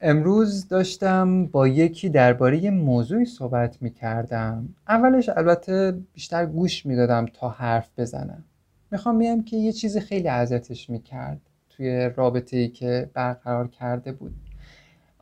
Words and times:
امروز 0.00 0.68
داشتم 0.68 1.46
با 1.46 1.68
یکی 1.68 2.08
درباره 2.08 2.58
یه 2.58 2.70
موضوعی 2.70 3.24
صحبت 3.24 3.82
می 3.82 3.90
کردم 3.90 4.68
اولش 4.88 5.28
البته 5.28 5.98
بیشتر 6.14 6.46
گوش 6.46 6.86
می 6.86 6.96
دادم 6.96 7.26
تا 7.26 7.48
حرف 7.48 7.90
بزنم. 7.98 8.44
می‌خوام 8.90 9.18
بگم 9.18 9.42
که 9.42 9.56
یه 9.56 9.72
چیز 9.72 9.98
خیلی 9.98 10.28
اذیتش 10.28 10.90
می 10.90 11.02
کرد 11.02 11.40
توی 11.70 12.10
رابطه 12.16 12.56
ای 12.56 12.68
که 12.68 13.10
برقرار 13.14 13.68
کرده 13.68 14.12
بود. 14.12 14.34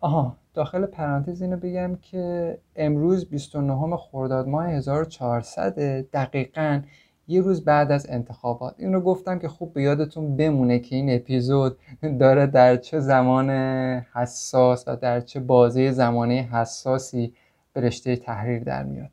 آها 0.01 0.37
داخل 0.55 0.87
پرانتز 0.87 1.43
اینو 1.43 1.57
بگم 1.57 1.97
که 2.03 2.59
امروز 2.77 3.29
29 3.29 3.97
خرداد 3.97 4.49
ماه 4.49 4.69
1400 4.69 5.75
دقیقاً 6.11 6.81
یه 7.29 7.41
روز 7.41 7.65
بعد 7.65 7.93
از 7.93 8.07
انتخابات 8.09 8.75
این 8.79 8.93
رو 8.93 9.01
گفتم 9.01 9.39
که 9.39 9.49
خوب 9.49 9.73
به 9.73 9.83
یادتون 9.83 10.37
بمونه 10.37 10.79
که 10.79 10.97
این 10.97 11.15
اپیزود 11.15 11.79
داره 12.21 12.47
در 12.47 12.77
چه 12.77 13.01
زمان 13.01 13.51
حساس 14.15 14.85
و 14.89 14.97
در 14.97 15.21
چه 15.21 15.41
بازه 15.41 15.93
زمانه 15.93 16.49
حساسی 16.53 17.33
به 17.73 17.81
رشته 17.81 18.17
تحریر 18.17 18.65
در 18.65 18.83
میاد. 18.83 19.11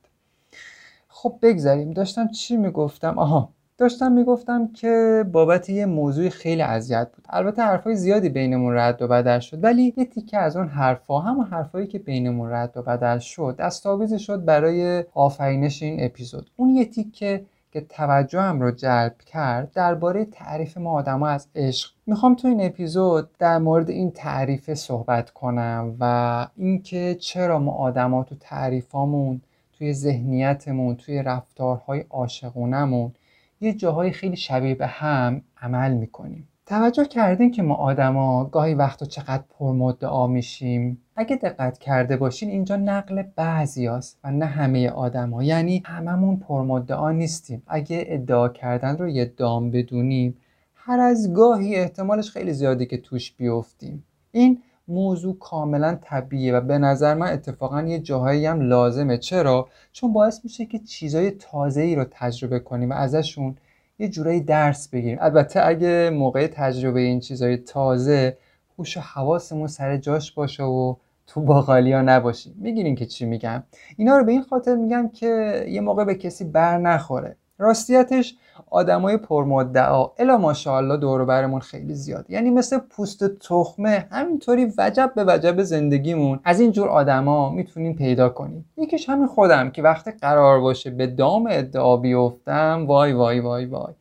خب 1.07 1.39
بگذاریم. 1.41 1.91
داشتم 1.91 2.27
چی 2.27 2.57
می‌گفتم؟ 2.57 3.19
آها 3.19 3.49
داشتم 3.77 4.11
می‌گفتم 4.11 4.67
که 4.67 5.25
بابت 5.31 5.69
یه 5.69 5.85
موضوع 5.85 6.29
خیلی 6.29 6.61
اذیت 6.61 7.11
بود. 7.15 7.25
البته 7.29 7.61
حرفای 7.61 7.95
زیادی 7.95 8.29
بینمون 8.29 8.77
رد 8.77 9.01
و 9.01 9.07
بدل 9.07 9.39
شد 9.39 9.63
ولی 9.63 9.93
یه 9.97 10.05
تیکه 10.05 10.37
از 10.37 10.57
اون 10.57 10.67
حرفا 10.67 11.19
همون 11.19 11.45
حرفایی 11.45 11.87
که 11.87 11.99
بینمون 11.99 12.51
رد 12.51 12.77
و 12.77 12.81
بدل 12.81 13.19
شد 13.19 13.55
دستاویزی 13.59 14.19
شد 14.19 14.45
برای 14.45 15.03
آفرینش 15.13 15.83
این 15.83 16.05
اپیزود. 16.05 16.51
اون 16.55 16.69
یه 16.69 16.85
تیکه 16.85 17.45
که 17.73 17.81
توجهم 17.81 18.61
رو 18.61 18.71
جلب 18.71 19.17
کرد 19.17 19.71
درباره 19.71 20.25
تعریف 20.25 20.77
ما 20.77 20.91
آدما 20.91 21.27
از 21.27 21.47
عشق. 21.55 21.91
می‌خوام 22.05 22.35
تو 22.35 22.47
این 22.47 22.65
اپیزود 22.65 23.37
در 23.37 23.57
مورد 23.57 23.89
این 23.89 24.11
تعریف 24.11 24.73
صحبت 24.73 25.29
کنم 25.29 25.95
و 25.99 26.47
اینکه 26.55 27.15
چرا 27.19 27.59
ما 27.59 27.71
آدما 27.71 28.23
تو 28.23 28.35
تعریفامون 28.35 29.41
توی 29.77 29.93
ذهنیتمون 29.93 30.95
توی 30.95 31.23
رفتارهای 31.23 32.05
عاشقونمون 32.09 33.13
یه 33.61 33.73
جاهای 33.73 34.11
خیلی 34.11 34.35
شبیه 34.35 34.75
به 34.75 34.87
هم 34.87 35.41
عمل 35.61 35.93
می‌کنیم. 35.93 36.47
توجه 36.65 37.05
کردین 37.05 37.51
که 37.51 37.61
ما 37.63 37.75
آدما 37.75 38.45
گاهی 38.45 38.73
وقتا 38.73 39.05
چقدر 39.05 39.43
پرمدعا 39.49 40.27
میشیم. 40.27 41.01
اگه 41.15 41.35
دقت 41.35 41.77
کرده 41.77 42.17
باشین 42.17 42.49
اینجا 42.49 42.75
نقل 42.75 43.23
بعضی 43.35 43.87
هست 43.87 44.19
و 44.23 44.31
نه 44.31 44.45
همه 44.45 44.89
آدما. 44.89 45.43
یعنی 45.43 45.83
هممون 45.85 46.37
پرمدعا 46.37 47.11
نیستیم. 47.11 47.63
اگه 47.67 48.03
ادعا 48.07 48.49
کردن 48.49 48.97
رو 48.97 49.09
یه 49.09 49.25
دام 49.25 49.71
بدونیم 49.71 50.37
هر 50.75 50.99
از 50.99 51.33
گاهی 51.33 51.75
احتمالش 51.75 52.31
خیلی 52.31 52.53
زیاده 52.53 52.85
که 52.85 52.97
توش 52.97 53.31
بیفتیم. 53.31 54.03
این 54.31 54.61
موضوع 54.87 55.39
کاملا 55.39 55.97
طبیعیه 56.01 56.53
و 56.53 56.61
به 56.61 56.77
نظر 56.77 57.13
من 57.13 57.31
اتفاقا 57.31 57.81
یه 57.81 57.99
جاهایی 57.99 58.45
هم 58.45 58.61
لازمه. 58.61 59.17
چرا؟ 59.17 59.67
چون 59.91 60.13
باعث 60.13 60.39
میشه 60.43 60.65
که 60.65 60.79
چیزای 60.79 61.31
تازه 61.31 61.81
ای 61.81 61.95
رو 61.95 62.05
تجربه 62.11 62.59
کنیم 62.59 62.89
و 62.89 62.93
ازشون 62.93 63.55
یه 64.03 64.09
جورایی 64.09 64.41
درس 64.41 64.87
بگیریم. 64.89 65.17
البته 65.21 65.67
اگه 65.67 66.09
موقع 66.09 66.47
تجربه 66.47 66.99
این 66.99 67.19
چیزای 67.19 67.57
تازه 67.57 68.37
هوش 68.77 68.97
و 68.97 68.99
حواسمون 68.99 69.67
سر 69.67 69.97
جاش 69.97 70.31
باشه 70.31 70.63
و 70.63 70.95
تو 71.27 71.41
باقالیا 71.41 72.01
نباشیم. 72.01 72.55
می‌گیرین 72.57 72.95
که 72.95 73.05
چی 73.05 73.25
میگم. 73.25 73.63
اینا 73.97 74.17
رو 74.17 74.25
به 74.25 74.31
این 74.31 74.41
خاطر 74.41 74.75
میگم 74.75 75.09
که 75.09 75.63
یه 75.69 75.81
موقع 75.81 76.05
به 76.05 76.15
کسی 76.15 76.43
بر 76.43 76.77
نخوره. 76.77 77.37
راستیتش 77.63 78.35
آدمای 78.69 79.17
پرمدعا. 79.17 80.07
الا 80.19 80.37
ماشاءالله 80.37 80.97
دور 80.97 81.25
برمون 81.25 81.59
خیلی 81.59 81.93
زیاد. 81.93 82.25
یعنی 82.29 82.49
مثل 82.49 82.77
پوست 82.77 83.37
تخمه 83.37 84.07
همینطوری 84.11 84.73
وجب 84.77 85.11
به 85.15 85.23
وجب 85.27 85.63
زندگیمون 85.63 86.39
از 86.43 86.59
این 86.59 86.71
جور 86.71 86.89
آدما 86.89 87.49
می‌تونیم 87.49 87.95
پیدا 87.95 88.29
کنیم. 88.29 88.65
یکیش 88.77 89.09
همین 89.09 89.27
خودم 89.27 89.69
که 89.69 89.81
وقتی 89.81 90.11
قرار 90.11 90.59
باشه 90.59 90.89
به 90.89 91.07
دام 91.07 91.47
ادعا 91.51 91.97
بیفتم 91.97 92.85
وای 92.87 93.13
وای 93.13 93.39
وای 93.39 93.65
وای. 93.65 93.93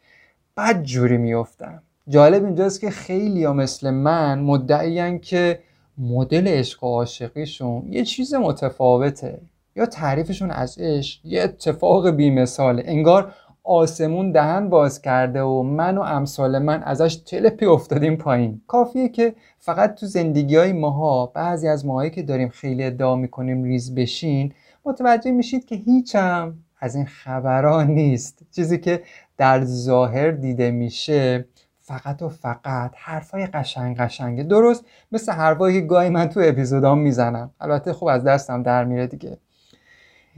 بد 0.57 0.83
جوری 0.83 1.17
میفتم. 1.17 1.83
جالب 2.09 2.45
اینجاست 2.45 2.81
که 2.81 2.91
خیلی 2.91 3.45
ها 3.45 3.53
مثل 3.53 3.91
من 3.91 4.39
مدعیان 4.41 5.19
که 5.19 5.59
مدل 5.99 6.49
عشق 6.49 6.85
و 6.85 6.87
عاشقیشون 6.87 7.83
یه 7.89 8.05
چیز 8.05 8.35
متفاوته. 8.35 9.41
یا 9.77 9.87
تعریفشون 9.87 10.51
از 10.51 10.79
عشق 10.79 11.21
یه 11.25 11.43
اتفاق 11.43 12.11
بیمثاله. 12.11 12.83
انگار 12.87 13.33
آسمون 13.65 14.33
دهن 14.33 14.69
باز 14.69 15.03
کرده 15.03 15.43
و 15.43 15.63
من 15.63 15.99
و 15.99 16.01
امثال 16.01 16.59
من 16.59 16.83
ازش 16.83 17.17
تلپی 17.17 17.67
افتادیم 17.67 18.17
پایین. 18.17 18.61
کافیه 18.67 19.09
که 19.09 19.35
فقط 19.59 19.95
تو 19.95 20.07
زندگی 20.07 20.57
های 20.57 20.73
ماها 20.73 21.27
بعضی 21.27 21.69
از 21.69 21.87
ماهایی 21.87 22.11
که 22.11 22.23
داریم 22.23 22.49
خیلی 22.49 22.85
ادعا 22.85 23.17
می‌کنیم 23.17 23.65
ریز 23.65 23.95
بشین 23.95 24.53
متوجه 24.85 25.31
میشید 25.31 25.65
که 25.65 25.75
هیچم 25.77 26.55
از 26.81 26.97
این 26.97 27.07
خبران 27.07 27.87
نیست. 27.87 28.43
چیزی 28.51 28.79
که 28.79 29.03
در 29.37 29.65
ظاهر 29.65 30.31
دیده 30.31 30.71
میشه 30.71 31.45
فقط 31.81 32.23
و 32.23 32.29
فقط 32.29 32.93
حرفای 32.97 33.47
قشنگ 33.47 33.97
قشنگه. 33.97 34.43
درست 34.43 34.85
مثل 35.13 35.33
حرفایی 35.33 35.81
که 35.81 35.87
گاهی 35.87 36.09
من 36.09 36.29
تو 36.29 36.41
اپیزودام 36.45 36.99
می‌زنم. 36.99 37.51
البته 37.61 37.93
خوب 37.93 38.09
از 38.09 38.25
دستم 38.25 38.63
در 38.63 38.85
میره 38.85 39.07
دیگه. 39.07 39.39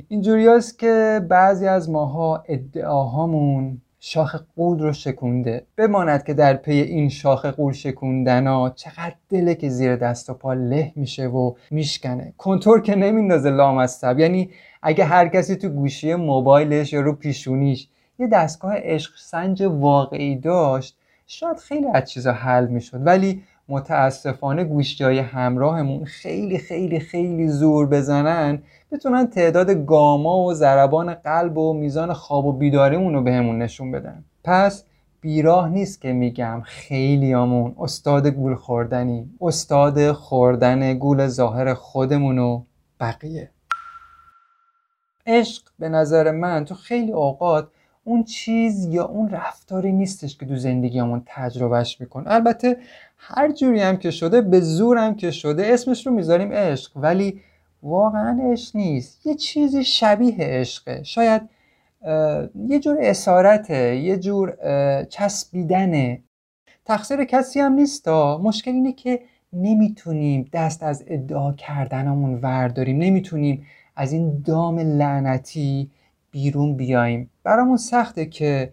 اینجوری 0.09 0.49
که 0.79 1.21
بعضی 1.29 1.67
از 1.67 1.91
ماها 1.91 2.45
ادعاهامون 2.49 3.81
شاخ 4.01 4.37
قول 4.57 4.79
رو 4.79 4.93
شکونده. 4.93 5.67
بماند 5.77 6.25
که 6.25 6.35
در 6.35 6.55
پی 6.55 6.73
این 6.73 7.09
شاخ 7.09 7.47
قول 7.47 7.73
شکوندن 7.73 8.47
ها 8.47 8.71
چقدر 8.71 9.15
دله 9.29 9.55
که 9.55 9.69
زیر 9.69 9.97
دست 9.97 10.31
و 10.31 10.35
پا 10.35 10.53
له 10.53 10.93
میشه 10.97 11.27
و 11.27 11.55
میشکنه. 11.71 12.35
کنتور 12.39 12.81
که 12.81 12.95
نمیندازه 12.95 13.51
لامصب. 13.51 14.19
یعنی 14.19 14.51
اگه 14.83 15.05
هر 15.05 15.29
کسی 15.29 15.57
تو 15.57 15.69
گوشی 15.69 16.15
موبایلش 16.15 16.93
یا 16.93 17.01
رو 17.01 17.13
پیشونیش 17.13 17.89
یه 18.19 18.27
دستگاه 18.27 18.75
عشق 18.77 19.13
سنج 19.19 19.63
واقعی 19.63 20.37
داشت 20.37 20.99
شاید 21.27 21.57
خیلی 21.57 21.87
از 21.95 22.11
چیزا 22.11 22.33
حل 22.33 22.67
می‌شد. 22.67 23.07
ولی 23.07 23.43
متاسفانه 23.69 24.65
گوشی 24.65 25.19
همراهمون 25.19 26.05
خیلی 26.05 26.59
خیلی 26.59 27.01
خیلی 27.01 27.49
زور 27.49 27.87
بزنن 27.87 28.63
بتونن 28.93 29.27
تعداد 29.27 29.71
گاما 29.71 30.39
و 30.39 30.55
ضربان 30.55 31.15
قلب 31.15 31.59
و 31.59 31.73
میزان 31.73 32.13
خواب 32.13 32.47
و 32.47 32.53
بیداریمون 32.53 33.15
رو 33.15 33.23
بهمون 33.23 33.59
نشون 33.59 33.93
بدن. 33.93 34.25
پس 34.45 34.85
بیراه 35.21 35.69
نیست 35.69 36.01
که 36.01 36.13
میگم 36.13 36.63
خیلیامون 36.65 37.75
استاد 37.79 38.27
گول 38.27 38.55
خوردنی 38.55 39.31
استاد 39.41 40.13
خوردن 40.13 40.99
گول 40.99 41.27
ظاهر 41.27 41.75
خودمون 41.75 42.39
و 42.39 42.63
بقیه. 43.01 43.51
عشق 45.27 45.63
به 45.79 45.89
نظر 45.89 46.31
من 46.31 46.65
تو 46.65 46.75
خیلی 46.75 47.13
اوقات 47.13 47.69
اون 48.05 48.25
چیز 48.25 48.87
یا 48.87 49.05
اون 49.05 49.31
رفتاری 49.31 49.93
نیستش 49.93 50.37
که 50.37 50.47
تو 50.47 50.57
زندگیمون 50.57 51.23
تجربهش 51.27 52.01
میکن 52.01 52.25
البته 52.27 52.77
هر 53.17 53.53
جوری 53.53 53.81
هم 53.81 53.97
که 53.97 54.11
شده 54.11 54.41
به 54.41 54.61
زور 54.61 54.99
هم 54.99 55.15
که 55.15 55.31
شده 55.31 55.67
اسمش 55.67 56.07
رو 56.07 56.13
می‌ذاریم 56.13 56.53
عشق. 56.53 56.97
ولی 56.97 57.41
واقعا 57.83 58.39
عشق 58.53 58.77
نیست. 58.77 59.27
یه 59.27 59.35
چیزی 59.35 59.85
شبیه 59.85 60.37
عشقه. 60.39 61.03
شاید 61.03 61.43
یه 62.69 62.79
جور 62.81 62.97
اسارته 63.01 63.97
یه 63.97 64.17
جور 64.17 64.57
چسبیدنه. 65.05 66.23
تقصیر 66.85 67.25
کسی 67.25 67.61
هم 67.61 67.73
نیست 67.73 68.09
مشکل 68.09 68.71
اینه 68.71 68.93
که 68.93 69.21
نمی‌تونیم 69.53 70.49
دست 70.53 70.83
از 70.83 71.05
ادعا 71.07 71.53
کردنمون 71.53 72.35
ورداریم. 72.35 72.99
نمی‌تونیم 72.99 73.67
از 73.97 74.13
این 74.13 74.43
دام 74.47 74.79
لعنتی 74.79 75.91
بیرون 76.31 76.77
بیایم 76.77 77.31
برامون 77.45 77.77
سخته 77.77 78.27
که 78.27 78.73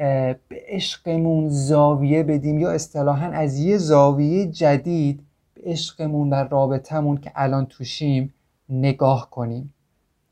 به 0.00 0.62
عشقمون 0.68 1.48
زاویه 1.48 2.22
بدیم 2.22 2.58
یا 2.58 2.70
اصطلاحا 2.70 3.26
از 3.26 3.58
یه 3.58 3.78
زاویه 3.78 4.46
جدید 4.46 5.20
به 5.54 5.62
عشقمون 5.64 6.30
و 6.30 6.34
رابطمون 6.34 7.16
که 7.16 7.32
الان 7.34 7.66
توشیم 7.66 8.34
نگاه 8.68 9.30
کنیم. 9.30 9.74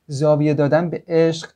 زاویه 0.06 0.54
دادن 0.54 0.90
به 0.90 1.02
عشق 1.08 1.50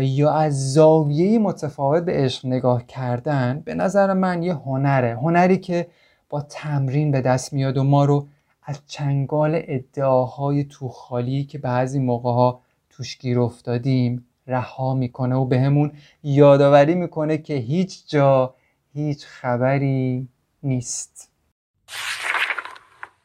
یا 0.00 0.32
از 0.32 0.72
زاویه 0.72 1.38
متفاوت 1.38 2.02
به 2.02 2.12
عشق 2.12 2.46
نگاه 2.46 2.86
کردن 2.86 3.62
به 3.64 3.74
نظر 3.74 4.12
من 4.12 4.42
یه 4.42 4.54
هنره. 4.54 5.14
هنری 5.14 5.58
که 5.58 5.86
با 6.28 6.40
تمرین 6.40 7.10
به 7.10 7.20
دست 7.20 7.52
میاد 7.52 7.76
و 7.76 7.82
ما 7.84 8.04
رو 8.04 8.26
از 8.62 8.80
چنگال 8.86 9.62
ادعاهای 9.64 10.64
توخالی 10.64 11.44
که 11.44 11.58
بعضی 11.58 11.98
موقع 11.98 12.30
ها 12.32 12.60
توش 12.90 13.18
گیر 13.18 13.40
افتادیم 13.40 14.26
رها 14.46 14.94
می‌کنه 14.94 15.34
و 15.34 15.44
بهمون 15.44 15.92
یادآوری 16.22 16.94
می‌کنه 16.94 17.38
که 17.38 17.54
هیچ 17.54 18.08
جا 18.08 18.54
هیچ 18.92 19.26
خبری 19.26 20.28
نیست. 20.62 21.30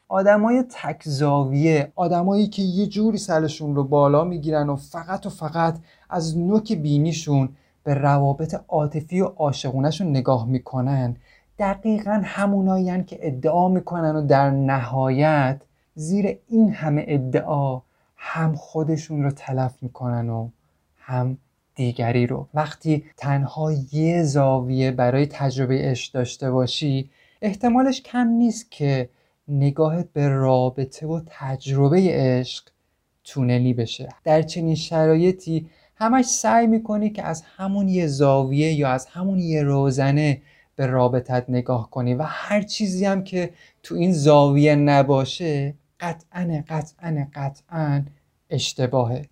آدمای 0.08 0.64
تک 0.70 1.02
زاویه 1.04 1.92
آدمایی 1.96 2.48
که 2.48 2.62
یه 2.62 2.86
جوری 2.86 3.18
سرشون 3.18 3.74
رو 3.74 3.84
بالا 3.84 4.24
می‌گیرن 4.24 4.68
و 4.68 4.76
فقط 4.76 5.26
و 5.26 5.30
فقط 5.30 5.78
از 6.10 6.38
نوک 6.38 6.72
بینیشون 6.72 7.48
به 7.84 7.94
روابط 7.94 8.60
عاطفی 8.68 9.20
و 9.20 9.24
عاشقونهشون 9.24 10.10
نگاه 10.10 10.46
می‌کنن. 10.46 11.16
دقیقا 11.58 12.20
همونایی 12.24 13.04
که 13.04 13.18
ادعا 13.20 13.68
می‌کنن 13.68 14.16
و 14.16 14.26
در 14.26 14.50
نهایت 14.50 15.62
زیر 15.94 16.38
این 16.48 16.72
همه 16.72 17.04
ادعا 17.08 17.82
هم 18.16 18.54
خودشون 18.54 19.22
رو 19.22 19.30
تلف 19.30 19.82
می‌کنن 19.82 20.28
و 20.28 20.48
هم 21.10 21.38
دیگری 21.74 22.26
رو. 22.26 22.48
وقتی 22.54 23.04
تنها 23.16 23.72
یه 23.92 24.22
زاویه 24.22 24.90
برای 24.90 25.26
تجربه 25.26 25.78
عشق 25.78 26.12
داشته 26.12 26.50
باشی 26.50 27.10
احتمالش 27.42 28.02
کم 28.02 28.28
نیست 28.28 28.70
که 28.70 29.08
نگاهت 29.48 30.08
به 30.12 30.28
رابطه 30.28 31.06
و 31.06 31.20
تجربه 31.26 32.00
عشق 32.10 32.64
تونلی 33.24 33.74
بشه. 33.74 34.08
در 34.24 34.42
چنین 34.42 34.74
شرایطی 34.74 35.66
همش 35.96 36.24
سعی 36.24 36.66
می‌کنی 36.66 37.10
که 37.10 37.22
از 37.22 37.42
همون 37.56 37.88
یه 37.88 38.06
زاویه 38.06 38.72
یا 38.72 38.88
از 38.88 39.06
همون 39.06 39.38
یه 39.38 39.62
روزنه 39.62 40.42
به 40.76 40.86
رابطت 40.86 41.44
نگاه 41.48 41.90
کنی 41.90 42.14
و 42.14 42.22
هر 42.22 42.62
چیزی 42.62 43.04
هم 43.04 43.24
که 43.24 43.50
تو 43.82 43.94
این 43.94 44.12
زاویه 44.12 44.74
نباشه 44.74 45.74
قطعا 46.00 46.62
قطعا 46.68 47.26
قطعا 47.34 48.02
اشتباهه. 48.50 49.29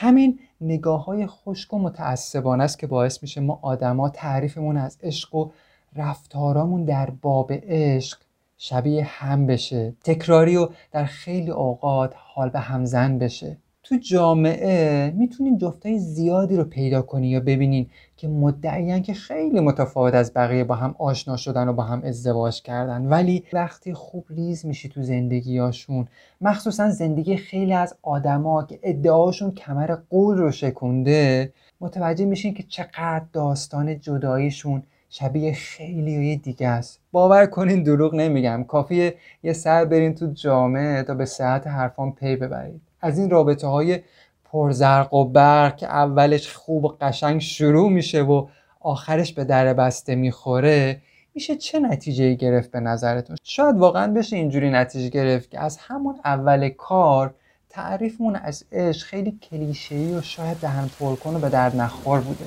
همین 0.00 0.38
نگاه 0.60 1.04
های 1.04 1.26
خشک 1.26 1.74
و 1.74 1.78
متعصبانه 1.78 2.64
است 2.64 2.78
که 2.78 2.86
باعث 2.86 3.22
میشه 3.22 3.40
ما 3.40 3.58
آدما 3.62 4.08
تعریفمون 4.08 4.76
از 4.76 4.98
عشق 5.02 5.34
و 5.34 5.50
رفتارامون 5.96 6.84
در 6.84 7.10
باب 7.10 7.52
عشق 7.52 8.18
شبیه 8.56 9.04
هم 9.04 9.46
بشه 9.46 9.94
تکراری 10.04 10.56
و 10.56 10.68
در 10.92 11.04
خیلی 11.04 11.50
اوقات 11.50 12.14
حال 12.16 12.48
به 12.48 12.58
همزن 12.58 13.18
بشه. 13.18 13.56
تو 13.88 13.96
جامعه 13.96 15.10
می‌تونین 15.16 15.58
جفتای 15.58 15.98
زیادی 15.98 16.56
رو 16.56 16.64
پیدا 16.64 17.02
کنی 17.02 17.28
یا 17.28 17.40
ببینین 17.40 17.86
که 18.16 18.28
مدعیان 18.28 19.02
که 19.02 19.14
خیلی 19.14 19.60
متفاوت 19.60 20.14
از 20.14 20.32
بقیه 20.34 20.64
با 20.64 20.74
هم 20.74 20.94
آشنا 20.98 21.36
شدن 21.36 21.68
و 21.68 21.72
با 21.72 21.82
هم 21.82 22.02
ازدواج 22.04 22.62
کردن. 22.62 23.06
ولی 23.06 23.44
وقتی 23.52 23.94
خوب 23.94 24.24
ریز 24.30 24.66
میشی 24.66 24.88
تو 24.88 25.02
زندگیاشون 25.02 26.08
مخصوصا 26.40 26.90
زندگی 26.90 27.36
خیلی 27.36 27.72
از 27.72 27.96
آدما 28.02 28.64
که 28.64 28.78
ادعاشون 28.82 29.50
کمر 29.50 29.96
قول 30.10 30.36
رو 30.38 30.50
شکونده 30.50 31.52
متوجه 31.80 32.24
میشین 32.24 32.54
که 32.54 32.62
چقدر 32.62 33.24
داستان 33.32 34.00
جداییشون 34.00 34.82
شبیه 35.10 35.52
خیلی 35.52 36.36
دیگه 36.36 36.68
است. 36.68 37.00
باور 37.12 37.46
کنین 37.46 37.82
دروغ 37.82 38.14
نمیگم. 38.14 38.64
کافیه 38.64 39.14
یه 39.42 39.52
سر 39.52 39.84
برین 39.84 40.14
تو 40.14 40.26
جامعه 40.26 41.02
تا 41.02 41.14
به 41.14 41.24
صحت 41.24 41.66
حرفان 41.66 42.12
پی 42.12 42.36
ببرید. 42.36 42.87
از 43.00 43.18
این 43.18 43.30
رابطه 43.30 43.66
های 43.66 44.00
پرزرق 44.44 45.14
و 45.14 45.24
برق 45.24 45.76
که 45.76 45.86
اولش 45.86 46.52
خوب 46.52 46.84
و 46.84 46.96
قشنگ 47.00 47.40
شروع 47.40 47.90
میشه 47.90 48.22
و 48.22 48.46
آخرش 48.80 49.32
به 49.32 49.44
در 49.44 49.74
بسته 49.74 50.14
می‌خوره 50.14 51.00
میشه 51.34 51.56
چه 51.56 51.78
نتیجه 51.78 52.34
گرفت 52.34 52.70
به 52.70 52.80
نظرتون؟ 52.80 53.36
شاید 53.42 53.76
واقعا 53.76 54.12
بشه 54.12 54.36
اینجوری 54.36 54.70
نتیجه 54.70 55.08
گرفت 55.08 55.50
که 55.50 55.60
از 55.60 55.78
همون 55.80 56.14
اول 56.24 56.68
کار 56.68 57.34
تعریفمون 57.70 58.36
از 58.36 58.64
عشق 58.72 59.06
خیلی 59.06 59.38
کلیشه‌ای 59.50 60.14
و 60.14 60.20
شاید 60.20 60.56
دهن 60.56 60.88
پر 60.98 61.16
و 61.34 61.38
به 61.38 61.48
درد 61.48 61.76
نخور 61.76 62.20
بوده. 62.20 62.44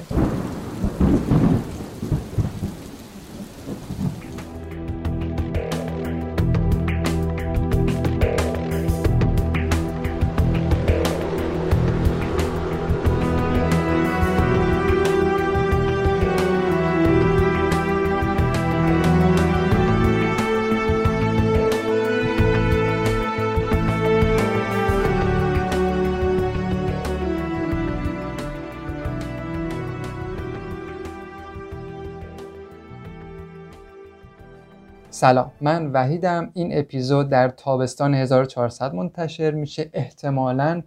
سلام. 35.21 35.51
من 35.61 35.91
وحیدم. 35.91 36.49
این 36.53 36.77
اپیزود 36.79 37.29
در 37.29 37.49
تابستان 37.49 38.13
1400 38.13 38.93
منتشر 38.93 39.51
میشه. 39.51 39.89
احتمالا 39.93 40.81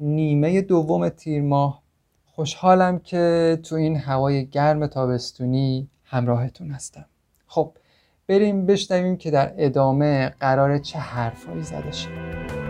نیمه 0.00 0.60
دوم 0.60 1.08
تیر 1.08 1.42
ماه. 1.42 1.82
خوشحالم 2.26 2.98
که 2.98 3.58
تو 3.62 3.74
این 3.74 3.96
هوای 3.96 4.46
گرم 4.46 4.86
تابستونی 4.86 5.88
همراهتون 6.04 6.70
هستم. 6.70 7.04
خب 7.46 7.72
بریم 8.26 8.66
بشنویم 8.66 9.16
که 9.16 9.30
در 9.30 9.54
ادامه 9.58 10.28
قرار 10.40 10.78
چه 10.78 10.98
حرفایی 10.98 11.62
زده 11.62 11.92
شه. 11.92 12.63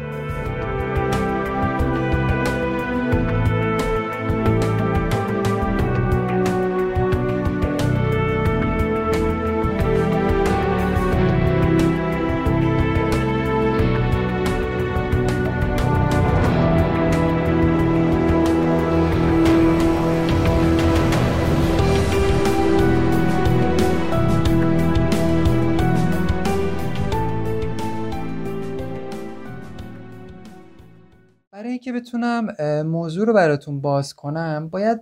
موضوع 33.05 33.27
رو 33.27 33.33
براتون 33.33 33.81
باز 33.81 34.15
کنم 34.15 34.69
باید 34.69 35.01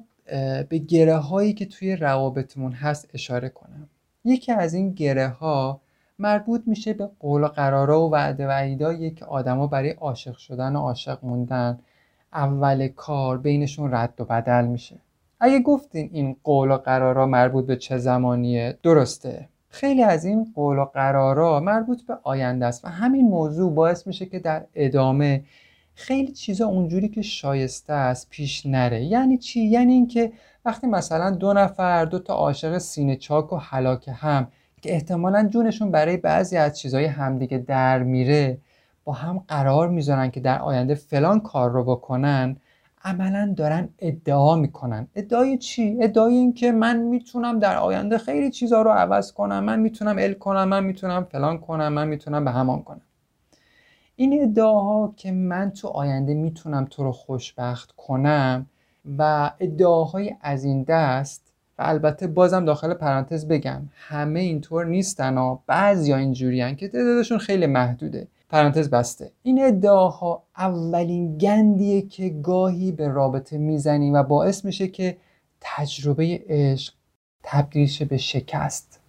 به 0.69 0.78
گره 0.78 1.16
هایی 1.16 1.52
که 1.52 1.66
توی 1.66 1.96
روابطمون 1.96 2.72
هست 2.72 3.10
اشاره 3.14 3.49
کنم. 3.49 3.88
یکی 4.25 4.52
از 4.52 4.75
این 4.75 4.90
گره 4.90 5.28
ها 5.28 5.81
مربوط 6.19 6.62
میشه 6.66 6.93
به 6.93 7.08
قول 7.20 7.44
و 7.44 7.46
قرارا 7.46 8.00
و 8.00 8.10
وعده 8.10 8.49
و 8.49 8.50
عیدایی 8.50 9.10
که 9.10 9.25
آدما 9.25 9.66
برای 9.66 9.90
عاشق 9.90 10.37
شدن 10.37 10.76
و 10.76 10.78
عاشق 10.78 11.19
موندن 11.22 11.78
اول 12.32 12.88
کار 12.88 13.38
بینشون 13.38 13.94
رد 13.94 14.14
و 14.19 14.25
بدل 14.25 14.64
میشه. 14.64 14.96
اگه 15.40 15.60
گفتین 15.60 16.10
این 16.12 16.37
قول 16.44 16.71
و 16.71 16.76
قرارا 16.76 17.26
مربوط 17.26 17.66
به 17.66 17.76
چه 17.76 17.99
زمانیه 17.99 18.78
درسته. 18.82 19.49
خیلی 19.68 20.02
از 20.02 20.25
این 20.25 20.52
قول 20.54 20.78
و 20.78 20.85
قرارا 20.85 21.61
مربوط 21.61 22.02
به 22.06 22.14
آینده 22.23 22.66
است 22.66 22.85
و 22.85 22.88
همین 22.88 23.28
موضوع 23.28 23.73
باعث 23.73 24.06
میشه 24.06 24.26
که 24.26 24.38
در 24.38 24.64
ادامه 24.75 25.44
خیلی 25.94 26.32
چیزا 26.32 26.66
اونجوری 26.66 27.08
که 27.08 27.22
شایسته 27.22 27.92
است 27.92 28.30
پیش 28.30 28.66
نره. 28.66 29.04
یعنی 29.04 29.38
چی؟ 29.38 29.61
یعنی 29.61 29.92
اینکه 29.92 30.32
وقتی 30.64 30.87
مثلا 30.87 31.30
دو 31.30 31.52
نفر 31.52 32.04
دو 32.04 32.18
تا 32.18 32.34
عاشق 32.34 32.78
سینه 32.78 33.16
چاک 33.16 33.52
و 33.52 33.56
حلاک 33.56 34.11
هم 34.14 34.49
که 34.82 34.92
احتمالا 34.92 35.49
جونشون 35.49 35.90
برای 35.90 36.16
بعضی 36.16 36.56
از 36.56 36.78
چیزهای 36.78 37.04
همدیگه 37.04 37.58
در 37.58 38.02
میره 38.02 38.58
با 39.04 39.12
هم 39.12 39.44
قرار 39.49 39.88
می‌ذارن 39.88 40.30
که 40.30 40.40
در 40.40 40.58
آینده 40.62 40.94
فلان 40.94 41.40
کار 41.40 41.70
رو 41.70 41.84
بکنن 41.84 42.56
عملا 43.04 43.54
دارن 43.56 43.88
ادعا 43.99 44.56
می‌کنن. 44.56 45.08
ادعای 45.14 45.58
چی؟ 45.58 45.96
ادعای 46.00 46.34
اینکه 46.34 46.72
من 46.72 46.96
می‌تونم 46.96 47.58
در 47.58 47.76
آینده 47.76 48.18
خیلی 48.18 48.50
چیزها 48.50 48.82
رو 48.82 48.90
عوض 48.90 49.32
کنم 49.32 49.64
من 49.64 49.80
می‌تونم 49.80 50.16
ال 50.18 50.32
کنم 50.34 50.68
من 50.68 50.84
می‌تونم 50.84 51.25
فلان 51.25 51.58
کنم 51.58 51.92
من 51.92 52.08
می‌تونم 52.08 52.44
به 52.44 52.50
همان 52.50 52.82
کنم. 52.82 53.02
این 54.16 54.42
ادعاها 54.42 55.14
که 55.16 55.33
من 55.33 55.71
تو 55.71 55.88
آینده 55.88 56.35
می‌تونم 56.35 56.85
تو 56.85 57.04
رو 57.04 57.12
خوشبخت 57.12 57.92
کنم 57.97 58.66
و 59.19 59.50
ادعاهای 59.61 60.37
از 60.40 60.64
این 60.64 60.83
دست 60.83 61.52
و 61.78 61.83
البته 61.85 62.26
بازم 62.26 62.64
داخل 62.64 62.95
پرانتز 62.95 63.49
بگم 63.49 63.83
همه 63.92 64.40
اینطور 64.40 64.87
نیستن 64.87 65.38
و 65.38 65.59
بعضی 65.66 66.12
ها 66.12 66.19
اینجوری 66.19 66.75
که 66.75 66.88
تعدادشون 66.88 67.38
خیلی 67.38 67.66
محدوده. 67.66 68.28
پرانتز 68.49 68.90
بسته. 68.90 69.31
این 69.42 69.64
ادعاها 69.64 70.42
اولین 70.57 71.38
گندیه 71.38 72.02
که 72.02 72.28
گاهی 72.28 72.92
به 72.92 73.09
رابطه 73.09 73.59
می‌زنی 73.59 74.11
و 74.11 74.23
باعث 74.23 74.64
میشه 74.64 74.88
که 74.88 75.16
تجربه 75.61 76.45
عشق 76.49 76.95
تبدیل 77.42 77.87
شه 77.87 78.04
به 78.04 78.16
شکست. 78.16 79.00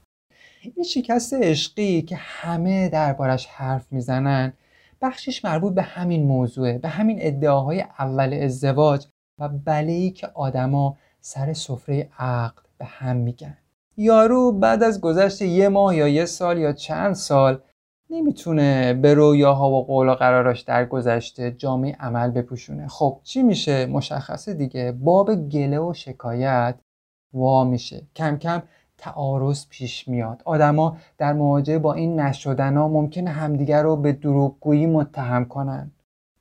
این 0.62 0.86
شکست 0.86 1.34
عشقی 1.34 2.02
که 2.02 2.16
همه 2.20 2.90
دربارش 2.90 3.46
حرف 3.46 3.86
می‌زنن 3.92 4.54
بخشش 5.04 5.46
مربوط 5.46 5.74
به 5.74 5.82
همین 5.82 6.24
موضوعه 6.26 6.78
به 6.78 6.90
همین 6.90 7.18
ادعاهای 7.22 7.82
اول 8.00 8.34
ازدواج 8.34 9.08
و 9.40 9.50
بله 9.50 10.10
که 10.10 10.28
آدما 10.28 10.98
سر 11.22 11.54
سفره 11.54 12.10
عقد 12.20 12.64
به 12.78 12.86
هم 12.86 13.16
میگن. 13.18 13.58
یارو 13.98 14.52
بعد 14.52 14.84
از 14.84 15.02
گذشت 15.02 15.42
یه 15.42 15.70
ماه 15.70 15.96
یا 15.96 16.08
یه 16.08 16.26
سال 16.26 16.58
یا 16.58 16.74
چند 16.74 17.14
سال 17.14 17.62
نمی‌تونه 18.10 18.94
به 18.94 19.14
رویاها 19.14 19.72
و 19.72 19.86
قول 19.86 20.10
و 20.10 20.16
قراراش 20.16 20.62
در 20.62 20.86
گذشته 20.86 21.52
جامعه 21.52 21.96
عمل 22.00 22.32
بپوشونه. 22.32 22.88
خب 22.88 23.20
چی 23.24 23.44
میشه؟ 23.44 23.86
مشخصه 23.86 24.54
دیگه. 24.54 24.92
باب 24.92 25.50
گله 25.50 25.80
و 25.80 25.94
شکایت 25.94 26.76
وا 27.34 27.64
میشه. 27.64 28.02
کم 28.16 28.38
کم 28.38 28.64
تعارض 29.04 29.66
پیش 29.70 30.08
میاد. 30.08 30.42
آدما 30.46 30.98
در 31.18 31.34
مواجهه 31.34 31.78
با 31.78 31.94
این 31.94 32.20
نشدن 32.20 32.78
ها 32.78 32.88
ممکنه 32.88 33.30
همدیگر 33.30 33.84
رو 33.84 33.96
به 33.96 34.12
دروغگویی 34.12 34.86
متهم 34.86 35.46
کنن. 35.46 35.92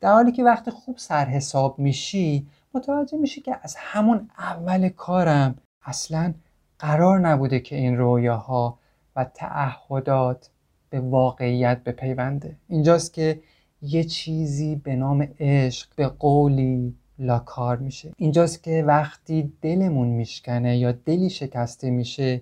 در 0.01 0.13
حالی 0.13 0.33
که 0.33 0.45
وقتی 0.45 0.71
خوب 0.71 0.99
سرحساب 0.99 1.79
میشی 1.79 2.47
متوجه 2.75 3.19
میشی 3.19 3.41
که 3.41 3.57
از 3.63 3.77
همون 3.79 4.31
اول 4.39 4.89
کارم 4.89 5.55
اصلا 5.85 6.35
قرار 6.79 7.21
نبوده 7.21 7.61
که 7.61 7.77
این 7.77 7.97
رویاها 7.97 8.79
و 9.17 9.25
تعهدات 9.25 10.51
به 10.91 11.01
واقعیت 11.01 11.85
بپیونده. 11.85 12.57
اینجاست 12.69 13.13
که 13.13 13.43
یه 13.83 14.05
چیزی 14.05 14.77
به 14.77 14.97
نام 14.97 15.29
عشق 15.41 15.89
به 15.97 16.09
قولی 16.09 16.97
لاکار 17.19 17.77
میشه. 17.77 18.13
اینجاست 18.17 18.63
که 18.63 18.85
وقتی 18.87 19.53
دلمون 19.63 20.09
میشکنه 20.09 20.79
یا 20.79 20.93
دلی 20.93 21.31
شکسته 21.31 21.91
میشه 21.91 22.41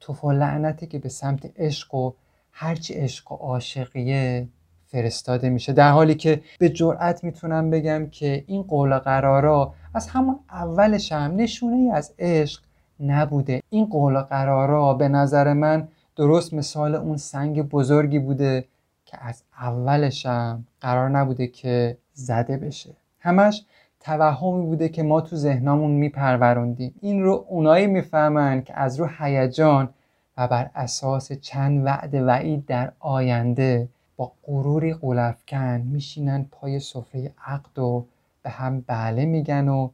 توف 0.00 0.24
لعنتی 0.24 0.86
که 0.86 0.98
به 0.98 1.08
سمت 1.08 1.52
عشق 1.56 1.94
و 1.94 2.12
هرچی 2.52 2.94
عشق 2.94 3.32
و 3.32 3.34
عاشقیه 3.34 4.48
فرستاده 4.86 5.48
میشه. 5.50 5.72
در 5.72 5.90
حالی 5.90 6.14
که 6.14 6.42
به 6.58 6.68
جرأت 6.68 7.24
می‌تونم 7.24 7.70
بگم 7.70 8.06
که 8.10 8.44
این 8.46 8.62
قول 8.62 8.98
قرارا 8.98 9.74
از 9.94 10.08
همون 10.08 10.38
اولش 10.50 11.12
هم 11.12 11.36
نشونه 11.36 11.76
ای 11.76 11.90
از 11.90 12.14
عشق 12.18 12.62
نبوده. 13.00 13.62
این 13.70 13.86
قول 13.86 14.20
قرارا 14.20 14.94
به 14.94 15.08
نظر 15.08 15.52
من 15.52 15.88
درست 16.16 16.54
مثال 16.54 16.94
اون 16.94 17.16
سنگ 17.16 17.62
بزرگی 17.62 18.18
بوده 18.18 18.64
که 19.04 19.18
از 19.20 19.42
اولش 19.60 20.26
هم 20.26 20.64
قرار 20.80 21.08
نبوده 21.08 21.46
که 21.46 21.96
زده 22.12 22.56
بشه. 22.56 22.96
همش 23.20 23.64
توهمی 24.06 24.66
بوده 24.66 24.88
که 24.88 25.02
ما 25.02 25.20
تو 25.20 25.36
ذهنمون 25.36 25.90
میپروروندیم 25.90 26.94
این 27.00 27.22
رو 27.22 27.46
اونایی 27.48 27.86
می‌فهمن 27.86 28.62
که 28.62 28.78
از 28.78 29.00
رو 29.00 29.08
هیجان 29.18 29.88
و 30.36 30.48
بر 30.48 30.70
اساس 30.74 31.32
چند 31.32 31.86
وعد 31.86 32.14
وعید 32.14 32.66
در 32.66 32.92
آینده 33.00 33.88
با 34.16 34.32
غروری 34.46 34.94
قلفکن 34.94 35.80
میشینن 35.80 36.46
پای 36.50 36.80
سفره 36.80 37.34
عقد 37.46 37.78
و 37.78 38.06
به 38.42 38.50
هم 38.50 38.84
بله 38.86 39.26
میگن 39.26 39.68
و 39.68 39.90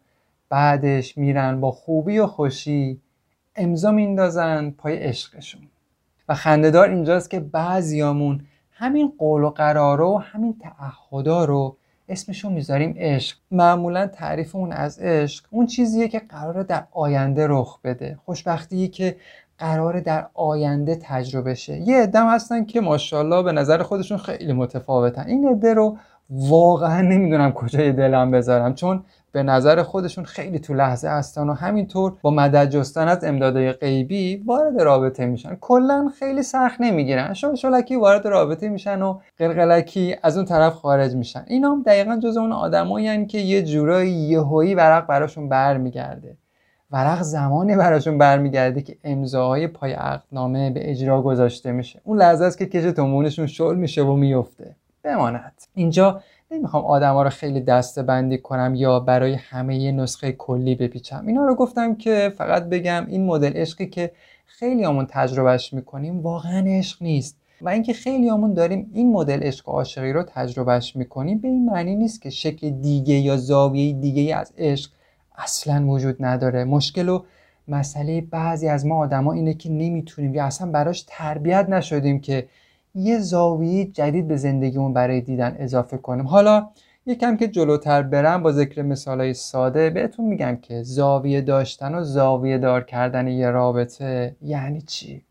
بعدش 0.49 1.19
میرن 1.19 1.61
با 1.61 1.71
خوبی 1.71 2.19
و 2.19 2.27
خوشی 2.27 3.01
امضا 3.57 3.91
میندازن 3.91 4.71
پای 4.71 4.97
عشقشون. 4.97 5.63
و 6.29 6.35
خندهدار 6.35 6.89
اینجاست 6.89 7.31
که 7.31 7.41
بعضیامون 7.41 8.47
همین 8.71 9.13
قول 9.19 9.43
و 9.43 9.51
قرارو 9.51 10.15
و 10.15 10.19
همین 10.19 10.59
تعهدا 10.59 11.45
رو 11.45 11.77
اسمشو 12.09 12.51
می‌ذاریم 12.51 12.95
عشق. 12.99 13.37
معمولا 13.51 14.07
تعریف 14.07 14.57
اون 14.57 14.73
از 14.73 14.99
عشق 14.99 15.45
اون 15.51 15.67
چیزیه 15.67 16.09
که 16.09 16.19
قراره 16.19 16.63
در 16.63 16.85
آینده 16.93 17.47
رخ 17.49 17.79
بده. 17.85 18.19
خوشبختی 18.25 18.89
که 18.89 19.17
قراره 19.59 20.01
در 20.01 20.27
آینده 20.35 20.99
تجربه 21.03 21.55
شه. 21.55 21.77
یه 21.77 22.03
عدم 22.03 22.29
هستن 22.29 22.65
که 22.65 22.81
ماشاءالله 22.81 23.43
به 23.43 23.53
نظر 23.53 23.83
خودشون 23.83 24.19
خیلی 24.19 24.53
متفاوتن. 24.53 25.25
این 25.27 25.49
عده 25.49 25.75
رو 25.75 25.97
واقعا 26.31 27.01
نمی‌دونم 27.01 27.53
کجای 27.53 27.93
دلم 27.93 28.31
بذارم. 28.31 28.75
چون 28.75 29.05
به 29.33 29.43
نظر 29.43 29.83
خودشون 29.83 30.25
خیلی 30.25 30.59
تو 30.59 30.75
لحظه 30.75 31.09
هستن 31.09 31.49
و 31.49 31.53
همینطور 31.53 32.13
با 32.23 32.31
مدد 32.31 32.71
جستن 32.71 33.09
از 33.09 33.25
امدادهای 33.25 33.73
غیبی 33.73 34.37
وارد 34.37 34.83
رابطه 34.83 35.27
میشن. 35.27 35.57
کلا 35.61 36.11
خیلی 36.19 36.43
سخت 36.43 36.81
نمی‌گیرن. 36.81 37.35
شلکی 37.35 37.97
وارد 37.97 38.27
رابطه 38.27 38.69
میشن 38.69 39.03
و 39.03 39.19
قلقلکی 39.39 40.17
از 40.23 40.37
اون 40.37 40.47
طرف 40.47 40.75
خارج 40.75 41.15
میشن. 41.15 41.45
اینا 41.47 41.73
هم 41.73 41.83
دقیقا 41.83 42.21
جز 42.23 42.37
اون 42.37 42.53
آدمایی 42.53 43.27
که 43.27 43.39
یه 43.39 43.63
جورایی 43.63 44.13
یهویی 44.13 44.75
ورق 44.75 45.07
براشون 45.07 45.49
برمیگرده. 45.49 46.37
ورق 46.91 47.23
زمانی 47.23 47.77
براشون 47.77 48.19
برمیگرده 48.19 48.83
که 48.83 48.97
امضاهای 49.05 49.67
پای 49.67 49.93
عقدنامه 49.93 50.71
به 50.71 50.91
اجرا 50.91 51.23
گذاشته 51.23 51.73
میشه. 51.73 52.01
اون 52.05 52.19
لحظه 52.19 52.45
است 52.45 52.59
که 52.59 52.67
کش 52.67 52.83
تومونشون 52.83 53.47
شل 53.47 53.75
میشه 53.75 54.03
و 54.03 54.17
میفته. 54.17 54.77
بماند. 55.03 55.63
اینجا 55.75 56.21
نمی‌خوام 56.53 56.85
آدما 56.85 57.23
رو 57.23 57.31
خیلی 57.31 57.61
دسته 57.61 58.03
بندی 58.03 58.39
کنم 58.39 58.75
یا 58.75 59.01
برای 59.01 59.35
همه 59.35 59.77
یه 59.77 59.93
نسخه 59.93 60.33
کلی 60.33 60.75
بپیچم. 60.75 61.27
اینا 61.27 61.47
رو 61.47 61.55
گفتم 61.55 61.95
که 61.95 62.33
فقط 62.39 62.65
بگم 62.65 63.07
این 63.09 63.27
مدل 63.27 63.53
عشقی 63.53 63.87
که 63.87 64.13
خیلی 64.47 64.85
همون 64.85 65.07
تجربهش 65.09 65.73
می‌کنیم 65.73 66.21
واقعا 66.21 66.65
عشق 66.67 67.03
نیست. 67.03 67.37
و 67.61 67.69
اینکه 67.69 67.93
خیلی 67.93 68.29
همون 68.29 68.55
داریم 68.55 68.91
این 68.95 69.13
مدل 69.13 69.43
عشق 69.43 69.69
عاشقی 69.69 70.13
رو 70.13 70.23
تجربهش 70.23 70.97
می‌کنیم 70.97 71.39
به 71.39 71.49
این 71.49 71.67
معنی 71.67 71.97
نیست 71.97 72.23
که 72.23 72.31
شکل 72.31 72.71
دیگه 72.71 73.15
یا 73.15 73.37
زاویه 73.37 73.93
دیگه 73.93 74.37
از 74.37 74.53
عشق 74.59 74.91
اصلا 75.39 75.87
وجود 75.87 76.17
نداره. 76.21 76.65
مشکل 76.65 77.09
و 77.09 77.23
مسئله 77.69 78.21
بعضی 78.21 78.69
از 78.69 78.87
ما 78.87 78.99
آدما 78.99 79.33
اینه 79.33 79.55
که 79.55 79.71
نمی‌تونیم 79.71 80.35
یا 80.35 80.45
اصلا 80.45 80.71
براش 80.71 81.05
تربیت 81.09 81.69
نشدیم 81.69 82.21
که 82.21 82.49
یه 82.95 83.19
زاویه 83.19 83.85
جدید 83.85 84.29
به 84.29 84.37
زندگیمون 84.37 84.93
برای 84.93 85.21
دیدن 85.21 85.57
اضافه 85.59 85.99
کنیم. 85.99 86.27
حالا 86.27 86.69
یکم 87.07 87.37
که 87.37 87.49
جلوتر 87.49 88.03
برم 88.03 88.43
با 88.43 88.53
ذکر 88.53 88.83
مثالای 88.83 89.35
ساده 89.35 89.91
بهتون 89.91 90.25
میگم 90.27 90.57
که 90.57 90.83
زاویه 90.83 91.41
داشتن 91.41 91.95
و 91.95 92.05
زاویه 92.05 92.59
دار 92.59 92.85
کردن 92.85 93.29
یه 93.29 93.51
رابطه 93.51 94.37
یعنی 94.43 94.83
چی؟ 94.83 95.25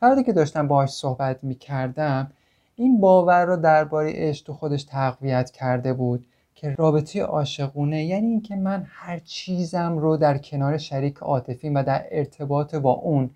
فردی 0.00 0.22
که 0.22 0.32
داشتم 0.32 0.68
باهاش 0.68 0.90
صحبت 0.90 1.44
می‌کردم 1.44 2.30
این 2.76 3.00
باور 3.00 3.44
رو 3.44 3.56
درباره 3.56 4.12
عشق 4.14 4.46
تو 4.46 4.52
خودش 4.52 4.84
تقویت 4.84 5.50
کرده 5.50 5.92
بود 5.92 6.26
که 6.54 6.74
رابطه 6.78 7.22
عاشقونه 7.22 8.04
یعنی 8.04 8.26
اینکه 8.26 8.56
من 8.56 8.86
هر 8.88 9.18
چیزم 9.18 9.98
رو 9.98 10.16
در 10.16 10.38
کنار 10.38 10.78
شریک 10.78 11.18
عاطفی 11.18 11.70
و 11.70 11.82
در 11.82 12.04
ارتباط 12.10 12.74
با 12.74 12.92
اون 12.92 13.30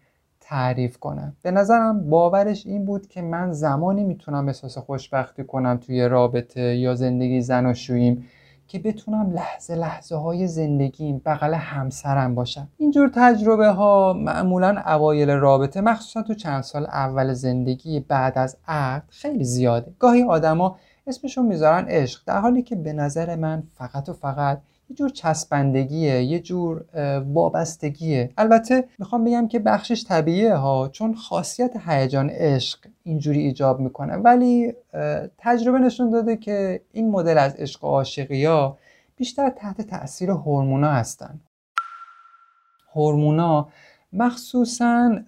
تعریف 0.49 0.99
کنم. 0.99 1.37
به 1.43 1.51
نظرم 1.51 2.11
باورش 2.11 2.67
این 2.67 2.85
بود 2.85 3.07
که 3.07 3.23
من 3.23 3.53
زمانی 3.53 4.05
می‌تونم 4.05 4.47
احساس 4.47 4.79
خوشبختی 4.79 5.45
کنم 5.45 5.77
توی 5.77 6.09
رابطه 6.09 6.77
یا 6.77 6.95
زندگی 6.95 7.41
زن 7.41 7.67
و 7.67 7.75
شویم 7.75 8.25
که 8.69 8.79
بتونم 8.79 9.31
لحظه 9.31 9.75
لحظه 9.75 10.17
های 10.17 10.47
زندگیم 10.47 11.23
بغل 11.27 11.55
همسرم 11.55 12.35
باشم. 12.35 12.69
اینجور 12.79 13.11
تجربه 13.15 13.69
ها 13.69 14.13
معمولا 14.13 14.83
اوایل 14.87 15.31
رابطه 15.31 15.81
مخصوصا 15.81 16.23
تو 16.23 16.35
چند 16.35 16.63
سال 16.63 16.87
اول 16.87 17.33
زندگی 17.33 18.01
بعد 18.01 18.39
از 18.39 18.57
عقد 18.69 19.05
خیلی 19.09 19.45
زیاده. 19.45 19.93
گاهی 19.99 20.23
آدما 20.23 20.77
اسمشون 21.07 21.47
می‌ذارن 21.47 21.85
عشق 21.89 22.21
در 22.27 22.41
حالی 22.41 22.63
که 22.63 22.77
به 22.77 22.93
نظر 22.93 23.37
من 23.37 23.63
فقط 23.75 24.09
و 24.09 24.13
فقط 24.13 24.61
یه 24.91 24.97
جور 24.97 25.09
چسبندگیه 25.09 26.23
یه 26.23 26.41
جور 26.41 26.85
وابستگیه. 27.33 28.31
البته 28.39 28.85
می‌خوام 28.99 29.25
بگم 29.25 29.49
که 29.49 29.59
بخشش 29.59 30.05
طبیعیه 30.05 30.55
ها 30.55 30.89
چون 30.89 31.15
خاصیت 31.15 31.77
هیجان 31.87 32.31
عشق 32.31 32.79
اینجوری 33.03 33.41
ایجاب 33.41 33.81
می‌کنه. 33.81 34.17
ولی 34.17 34.73
تجربه 35.39 35.79
نشون 35.79 36.11
داده 36.11 36.37
که 36.37 36.81
این 36.93 37.11
مدل 37.11 37.39
از 37.39 37.55
عشق 37.55 37.85
و 37.85 37.87
عاشقی 37.87 38.45
ها 38.45 38.79
بیشتر 39.17 39.51
تحت 39.51 39.81
تاثیر 39.81 40.31
هورمونا 40.31 40.93
هستن. 40.93 41.41
هورمونا 42.95 43.69
مخصوصا 44.13 45.19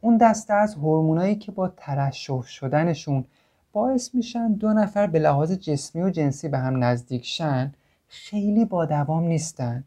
اون 0.00 0.16
دسته 0.16 0.54
از 0.54 0.74
هورمونایی 0.74 1.36
که 1.36 1.52
با 1.52 1.68
ترشح 1.76 2.42
شدنشون 2.42 3.24
باعث 3.72 4.14
میشن 4.14 4.52
دو 4.52 4.72
نفر 4.72 5.06
به 5.06 5.18
لحاظ 5.18 5.52
جسمی 5.52 6.02
و 6.02 6.10
جنسی 6.10 6.48
به 6.48 6.58
هم 6.58 6.84
نزدیک 6.84 7.24
شن. 7.24 7.74
خیلی 8.08 8.64
با 8.64 8.84
دوام 8.84 9.24
نیستن. 9.24 9.84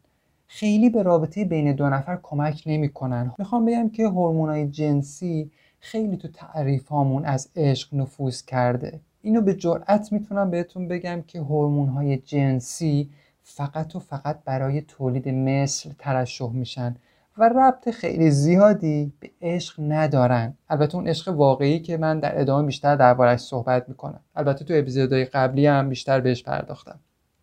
خیلی 0.47 0.89
به 0.89 1.03
رابطه 1.03 1.45
بین 1.45 1.73
دو 1.73 1.89
نفر 1.89 2.19
کمک 2.23 2.63
نمی‌کنن. 2.65 3.31
می‌خوام 3.38 3.65
بگم 3.65 3.89
که 3.89 4.07
هورمونای 4.07 4.67
جنسی 4.67 5.51
خیلی 5.79 6.17
تو 6.17 6.27
تعریف 6.27 6.88
هامون 6.88 7.25
از 7.25 7.49
عشق 7.55 7.95
نفوذ 7.95 8.41
کرده. 8.41 8.99
اینو 9.21 9.41
به 9.41 9.53
جرأت 9.53 10.11
می‌تونم 10.11 10.49
بهتون 10.51 10.88
بگم 10.88 11.23
که 11.27 11.39
هورمون 11.39 11.89
های 11.89 12.17
جنسی 12.17 13.09
فقط 13.43 13.95
و 13.95 13.99
فقط 13.99 14.39
برای 14.45 14.81
تولید 14.81 15.29
مثل 15.29 15.91
ترشح 15.99 16.49
میشن 16.49 16.95
و 17.38 17.49
ربط 17.49 17.89
خیلی 17.89 18.31
زیادی 18.31 19.13
به 19.19 19.29
عشق 19.41 19.75
ندارن. 19.79 20.53
البته 20.69 20.95
اون 20.95 21.07
عشق 21.07 21.35
واقعی 21.35 21.79
که 21.79 21.97
من 21.97 22.19
در 22.19 22.41
ادامه 22.41 22.65
بیشتر 22.65 22.95
دربارش 22.95 23.39
صحبت 23.39 23.89
می‌کنم. 23.89 24.19
البته 24.35 24.65
تو 24.65 24.73
اپیزودهای 24.77 25.25
قبلی 25.25 25.67
هم 25.67 25.89
بیشتر 25.89 26.19
بهش 26.19 26.43
پرداختم. 26.43 26.99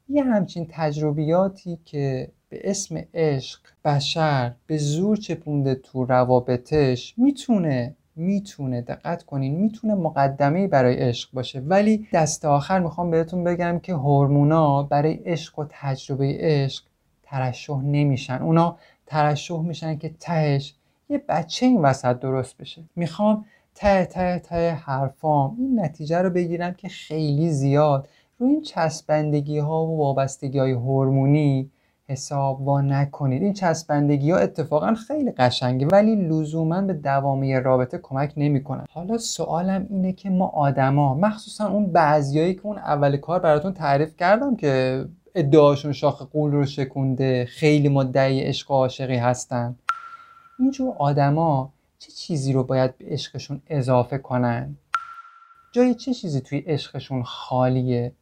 یه 0.09 0.25
همچین 0.25 0.67
تجربیاتی 0.71 1.79
که 1.85 2.29
به 2.49 2.61
اسم 2.65 3.03
عشق 3.15 3.61
بشر 3.85 4.53
به 4.67 4.77
زور 4.77 5.17
چپونده 5.17 5.75
تو 5.75 6.05
روابطش 6.05 7.15
می‌تونه 7.17 7.97
می‌تونه 8.17 8.81
دقت 8.81 9.23
کنین 9.23 9.55
می‌تونه 9.57 9.95
مقدمه 9.95 10.69
برای 10.69 10.95
عشق 10.97 11.31
باشه. 11.33 11.61
ولی 11.61 12.09
دست 12.13 12.45
آخر 12.45 12.79
می‌خوام 12.79 13.11
بهتون 13.11 13.45
بگم 13.45 13.79
که 13.79 13.95
هورمونا 13.95 14.83
برای 14.83 15.15
عشق 15.15 15.59
و 15.59 15.65
تجربه 15.71 16.37
عشق 16.41 16.85
ترشح 17.23 17.81
نمیشن. 17.83 18.43
اونا 18.43 18.79
ترشح 19.07 19.61
میشن 19.61 19.99
که 19.99 20.15
تهش 20.21 20.75
یه 21.09 21.23
بچه 21.29 21.67
این 21.67 21.81
وسط 21.81 22.19
درست 22.21 22.57
بشه. 22.59 22.83
می‌خوام 22.97 23.45
ته 23.75 24.05
ته 24.05 24.39
ته 24.39 24.71
حرفام 24.71 25.57
این 25.59 25.81
نتیجه 25.81 26.19
رو 26.19 26.31
بگیرم 26.31 26.75
که 26.75 26.89
خیلی 26.89 27.51
زیاد 27.51 28.09
روی 28.39 28.51
این 28.51 28.63
چسبندگی 28.63 29.59
ها 29.59 29.87
و 29.87 29.99
وابستگی 29.99 30.59
های 30.59 30.73
هورمونی 30.73 31.71
حساب 32.09 32.61
وا 32.61 32.81
نکنید. 32.81 33.43
این 33.43 33.53
چسبندگی 33.53 34.31
ها 34.31 34.39
اتفاقا 34.39 34.95
خیلی 34.95 35.33
قشنگه 35.33 35.87
ولی 35.87 36.17
لزوما 36.17 36.83
به 36.83 36.93
دوامی 36.93 37.61
رابطه 37.61 37.99
کمک 37.99 38.33
نمی‌کنن. 38.37 38.87
حالا 38.91 39.19
سوالم 39.19 39.87
اینه 39.91 40.13
که 40.13 40.31
ما 40.31 40.47
آدما 40.47 41.15
مخصوصا 41.15 41.69
اون 41.69 41.87
بعضیایی 41.93 42.55
که 42.55 42.61
اون 42.67 42.79
اول 42.79 43.17
کار 43.17 43.41
براتون 43.41 43.73
تعریف 43.73 44.17
کردم 44.17 44.57
که 44.57 45.05
ادعاشون 45.35 45.93
شاخ 45.93 46.23
قول 46.23 46.53
رو 46.53 46.67
شکونده 46.67 47.45
خیلی 47.45 47.89
مدعی 47.89 48.41
عشق 48.41 48.71
و 48.71 48.75
عاشقی 48.75 49.17
هستن 49.17 49.77
اینجور 50.59 50.95
آدما 50.99 51.73
چه 51.99 52.13
چیزی 52.13 52.53
رو 52.53 52.65
باید 52.65 52.99
به 52.99 53.05
عشقشون 53.05 53.63
اضافه 53.67 54.19
کنن؟ 54.19 54.77
جای 55.73 55.95
چه 55.95 56.15
چیزی 56.15 56.41
توی 56.41 56.59
عشقشون 56.59 57.23
خالیه؟ 57.23 58.13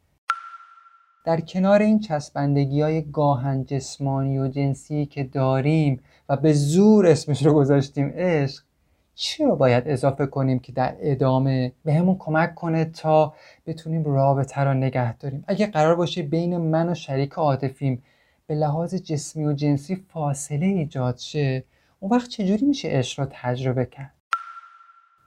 در 1.25 1.41
کنار 1.41 1.83
این 1.83 2.01
چسبندگی 2.01 2.81
های 2.81 3.03
گاهن 3.03 3.65
جسمانی 3.65 4.39
و 4.39 4.49
جنسی 4.49 5.07
که 5.07 5.25
داریم 5.25 6.01
و 6.29 6.37
به 6.37 6.53
زور 6.53 7.07
اسمش 7.07 7.47
رو 7.47 7.55
گذاشتیم 7.55 8.13
عشق 8.15 8.65
چی 9.15 9.45
رو 9.45 9.57
باید 9.57 9.85
اضافه 9.87 10.27
کنیم 10.27 10.59
که 10.59 10.73
در 10.73 10.97
ادامه 11.01 11.73
به 11.85 11.95
همون 11.95 12.17
کمک 12.19 12.55
کنه 12.55 12.85
تا 12.85 13.35
بتونیم 13.67 14.05
رابطه 14.05 14.61
رو 14.61 14.75
نگه 14.75 15.17
داریم؟ 15.17 15.45
اگه 15.47 15.67
قرار 15.67 15.97
باشه 15.97 16.23
بین 16.23 16.57
من 16.57 16.89
و 16.89 16.95
شریک 16.95 17.33
عاطفیم 17.33 18.03
به 18.47 18.55
لحاظ 18.55 18.95
جسمی 18.95 19.45
و 19.45 19.53
جنسی 19.53 19.97
فاصله 19.97 20.67
ایجاد 20.67 21.19
شه 21.19 21.65
اون 22.01 22.11
وقت 22.13 22.31
چجوری 22.31 22.67
میشه 22.67 22.89
عشق 22.89 23.21
رو 23.21 23.27
تجربه 23.31 23.87
کرد؟ 23.87 24.15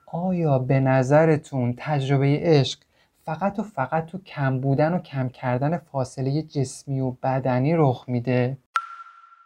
آیا 0.08 0.60
به 0.60 0.80
نظرتون 0.80 1.74
تجربه 1.77 2.39
عشق 2.44 2.80
فقط 3.27 3.60
و 3.60 3.63
فقط 3.63 4.05
تو 4.05 4.17
کم 4.17 4.60
بودن 4.60 4.93
و 4.93 5.00
کم 5.00 5.29
کردن 5.29 5.77
فاصله 5.77 6.41
جسمی 6.41 7.00
و 7.00 7.12
بدنی 7.12 7.74
رخ 7.75 8.05
میده. 8.07 8.57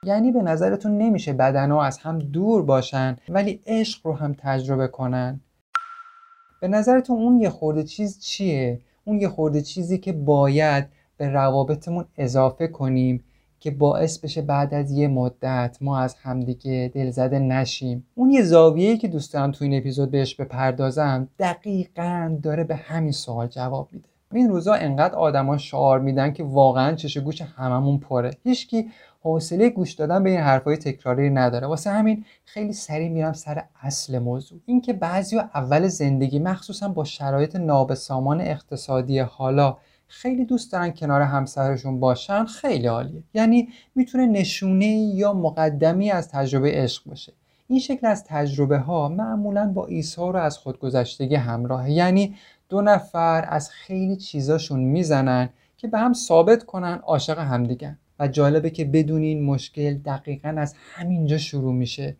یعنی 0.05 0.31
به 0.31 0.41
نظرتون 0.41 0.97
نمیشه 0.97 1.33
بدنها 1.33 1.83
از 1.83 1.97
هم 1.97 2.19
دور 2.19 2.63
باشن 2.63 3.17
ولی 3.29 3.61
عشق 3.65 4.07
رو 4.07 4.13
هم 4.13 4.35
تجربه 4.37 4.87
کنن. 4.87 5.41
به 6.61 6.67
نظرتون 6.67 7.17
اون 7.17 7.41
یه 7.41 7.49
خورده 7.49 7.83
چیز 7.83 8.19
چیه؟ 8.19 8.81
اون 9.05 9.21
یه 9.21 9.27
خورده 9.27 9.61
چیزی 9.61 9.97
که 9.97 10.13
باید 10.13 10.87
به 11.17 11.29
روابطمون 11.29 12.05
اضافه 12.17 12.67
کنیم. 12.67 13.23
که 13.61 13.71
باعث 13.71 14.19
بشه 14.19 14.41
بعد 14.41 14.73
از 14.73 14.91
یه 14.91 15.07
مدت 15.07 15.77
ما 15.81 15.99
از 15.99 16.15
همدیگه 16.21 16.91
دلزده 16.95 17.39
نشیم. 17.39 18.05
اون 18.15 18.31
یه 18.31 18.43
زاویه‌ای 18.43 18.97
که 18.97 19.07
دوست 19.07 19.33
دارم 19.33 19.51
تو 19.51 19.63
این 19.63 19.77
اپیزود 19.77 20.11
بهش 20.11 20.35
بپردازم 20.35 21.27
دقیقا 21.39 22.37
داره 22.43 22.63
به 22.63 22.75
همین 22.75 23.11
سوال 23.11 23.47
جواب 23.47 23.87
میده. 23.91 24.05
این 24.33 24.49
روزا 24.49 24.73
انقدر 24.73 25.15
آدما 25.15 25.57
شعار 25.57 25.99
میدن 25.99 26.33
که 26.33 26.43
واقعا 26.43 26.95
چش 26.95 27.17
گوش 27.17 27.41
هممون 27.41 27.97
پره. 27.97 28.31
هیچکی 28.43 28.89
حوصله 29.23 29.69
گوش 29.69 29.93
دادن 29.93 30.23
به 30.23 30.29
این 30.29 30.39
حرفای 30.39 30.77
تکراری 30.77 31.29
نداره. 31.29 31.67
واسه 31.67 31.89
همین 31.89 32.25
خیلی 32.45 32.73
سریع 32.73 33.09
میرم 33.09 33.33
سر 33.33 33.63
اصل 33.81 34.19
موضوع. 34.19 34.59
اینکه 34.65 34.93
بعضی 34.93 35.37
اول 35.37 35.87
زندگی 35.87 36.39
مخصوصا 36.39 36.87
با 36.87 37.03
شرایط 37.03 37.55
نابسامان 37.55 38.41
اقتصادی 38.41 39.19
حالا 39.19 39.77
خیلی 40.11 40.45
دوست 40.45 40.71
دارن 40.71 40.91
کنار 40.91 41.21
همسرشون 41.21 41.99
باشن 41.99 42.45
خیلی 42.45 42.87
عالیه. 42.87 43.23
یعنی 43.33 43.69
می‌تونه 43.95 44.25
نشونه 44.25 44.85
یا 44.85 45.33
مقدمی 45.33 46.11
از 46.11 46.29
تجربه 46.29 46.71
عشق 46.71 47.03
باشه. 47.05 47.33
این 47.67 47.79
شکل 47.79 48.07
از 48.07 48.23
تجربه 48.23 48.77
ها 48.77 49.09
معمولا 49.09 49.71
با 49.73 49.85
ایثار 49.85 50.37
از 50.37 50.57
خودگذشتگی 50.57 51.35
همراهه 51.35 51.91
یعنی 51.91 52.35
دو 52.69 52.81
نفر 52.81 53.45
از 53.49 53.69
خیلی 53.69 54.15
چیزاشون 54.15 54.79
می‌زنن 54.79 55.49
که 55.77 55.87
به 55.87 55.99
هم 55.99 56.13
ثابت 56.13 56.63
کنن 56.63 56.99
عاشق 57.03 57.39
همدیگن. 57.39 57.97
و 58.19 58.27
جالبه 58.27 58.69
که 58.69 58.85
بدون 58.85 59.21
این 59.21 59.43
مشکل 59.43 59.93
دقیقا 59.93 60.55
از 60.57 60.75
همینجا 60.93 61.37
شروع 61.37 61.73
میشه. 61.73 62.15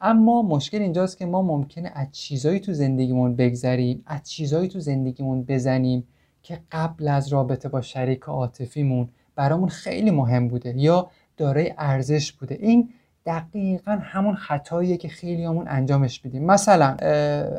اما 0.00 0.42
مشکل 0.42 0.78
اینجاست 0.78 1.18
که 1.18 1.26
ما 1.26 1.42
ممکنه 1.42 1.92
از 1.94 2.06
چیزایی 2.12 2.60
تو 2.60 2.72
زندگیمون 2.72 3.36
بگذریم 3.36 4.02
از 4.06 4.30
چیزایی 4.30 4.68
تو 4.68 4.80
زندگیمون 4.80 5.42
بزنیم 5.42 6.04
که 6.42 6.58
قبل 6.72 7.08
از 7.08 7.28
رابطه 7.28 7.68
با 7.68 7.80
شریک 7.80 8.22
عاطفیمون 8.22 9.08
برامون 9.36 9.68
خیلی 9.68 10.10
مهم 10.10 10.48
بوده 10.48 10.74
یا 10.76 11.10
دارای 11.36 11.74
ارزش 11.78 12.32
بوده. 12.32 12.58
این 12.60 12.88
دقیقا 13.26 13.98
همون 14.02 14.34
خطاییه 14.34 14.96
که 14.96 15.08
خیلی 15.08 15.44
همون 15.44 15.68
انجامش 15.68 16.24
میدیم. 16.24 16.44
مثلا 16.44 16.96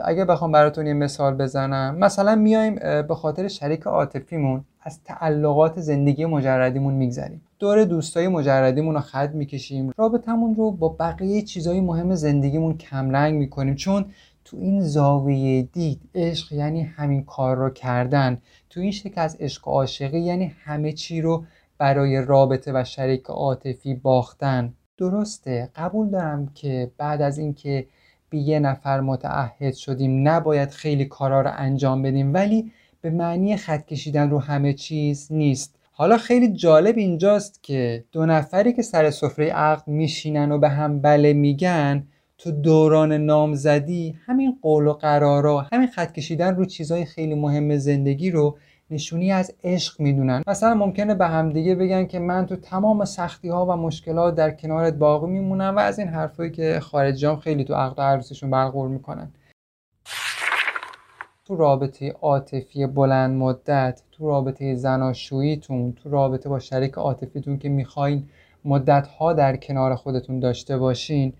اگه 0.05 0.25
بخوام 0.25 0.51
براتون 0.51 0.87
یه 0.87 0.93
مثال 0.93 1.35
بزنم 1.35 1.97
مثلا 1.97 2.35
میایم 2.35 2.75
به 3.07 3.15
خاطر 3.15 3.47
شریک 3.47 3.81
عاطفیمون 3.81 4.63
از 4.81 5.03
تعلقات 5.03 5.79
زندگی 5.79 6.25
مجردیمون 6.25 6.93
میگذریم. 6.93 7.41
دور 7.59 7.83
دوستای 7.83 8.27
مجردیمون 8.27 8.95
رو 8.95 9.01
خط 9.01 9.29
می‌کشیم. 9.29 9.91
رابطمون 9.97 10.55
رو 10.55 10.71
با 10.71 10.89
بقیه 10.89 11.41
چیزهای 11.41 11.81
مهم 11.81 12.15
زندگیمون 12.15 12.77
کمرنگ 12.77 13.35
می‌کنیم. 13.35 13.75
چون 13.75 14.05
تو 14.53 14.59
این 14.59 14.81
زاویه 14.81 15.61
دید 15.61 16.01
عشق 16.15 16.53
یعنی 16.53 16.81
همین 16.81 17.23
کار 17.23 17.57
رو 17.57 17.69
کردن. 17.69 18.41
تو 18.69 18.79
این 18.79 18.91
شکل 18.91 19.21
از 19.21 19.37
عشق 19.39 19.67
عاشقی 19.67 20.19
یعنی 20.19 20.53
همه 20.63 20.91
چی 20.91 21.21
رو 21.21 21.45
برای 21.77 22.21
رابطه 22.21 22.71
و 22.75 22.83
شریک 22.83 23.25
عاطفی 23.25 23.93
باختن. 23.93 24.73
درسته 24.97 25.69
قبول 25.75 26.09
دارم 26.09 26.47
که 26.47 26.91
بعد 26.97 27.21
از 27.21 27.37
اینکه 27.37 27.87
به 28.29 28.37
یه 28.37 28.59
نفر 28.59 29.01
متعهد 29.01 29.73
شدیم 29.73 30.27
نباید 30.27 30.69
خیلی 30.69 31.05
کارا 31.05 31.41
رو 31.41 31.51
انجام 31.53 32.01
بدیم 32.01 32.33
ولی 32.33 32.71
به 33.01 33.09
معنی 33.09 33.57
خط 33.57 33.85
کشیدن 33.85 34.29
رو 34.29 34.39
همه 34.39 34.73
چیز 34.73 35.27
نیست. 35.31 35.75
حالا 35.91 36.17
خیلی 36.17 36.47
جالب 36.53 36.97
اینجاست 36.97 37.63
که 37.63 38.05
دو 38.11 38.25
نفری 38.25 38.73
که 38.73 38.81
سر 38.81 39.11
سفره 39.11 39.49
عقد 39.49 39.87
میشینن 39.87 40.51
و 40.51 40.57
به 40.57 40.69
هم 40.69 41.01
بله 41.01 41.33
میگن 41.33 42.07
تو 42.37 42.51
دوران 42.51 43.13
نامزدی 43.13 44.15
همین 44.25 44.57
قول 44.61 44.87
و 44.87 44.93
قرارا 44.93 45.61
همین 45.71 45.87
خط 45.87 46.11
کشیدن 46.11 46.55
رو 46.55 46.65
چیزهای 46.65 47.05
خیلی 47.05 47.35
مهم 47.35 47.77
زندگی 47.77 48.31
رو 48.31 48.57
نشونی 48.91 49.31
از 49.31 49.53
عشق 49.63 50.01
می‌دونن. 50.01 50.43
مثلا 50.47 50.73
ممکنه 50.73 51.15
به 51.15 51.27
همدیگه 51.27 51.75
بگن 51.75 52.05
که 52.05 52.19
من 52.19 52.45
تو 52.45 52.55
تمام 52.55 53.05
سختی 53.05 53.49
ها 53.49 53.65
و 53.65 53.71
مشکلات 53.71 54.35
در 54.35 54.51
کنارت 54.51 54.93
باقی 54.93 55.27
میمونم 55.27 55.75
و 55.75 55.79
از 55.79 55.99
این 55.99 56.07
حرفایی 56.07 56.51
که 56.51 56.79
خارجیام 56.79 57.37
خیلی 57.37 57.63
تو 57.63 57.73
عقد 57.73 58.01
عروسیشون 58.01 58.49
برقرار 58.49 58.87
می‌کنن. 58.87 59.31
تو 61.45 61.55
رابطه 61.55 62.11
عاطفی 62.21 62.87
بلند 62.87 63.37
مدت 63.37 64.01
تو 64.11 64.27
رابطه 64.27 64.75
زناشوییتون 64.75 65.93
تو 65.93 66.09
رابطه 66.09 66.49
با 66.49 66.59
شریک 66.59 66.93
عاطفیتون 66.93 67.57
که 67.57 67.69
می‌خواین 67.69 68.29
مدت 68.65 69.07
ها 69.07 69.33
در 69.33 69.57
کنار 69.57 69.95
خودتون 69.95 70.39
داشته 70.39 70.77
باشین 70.77 71.33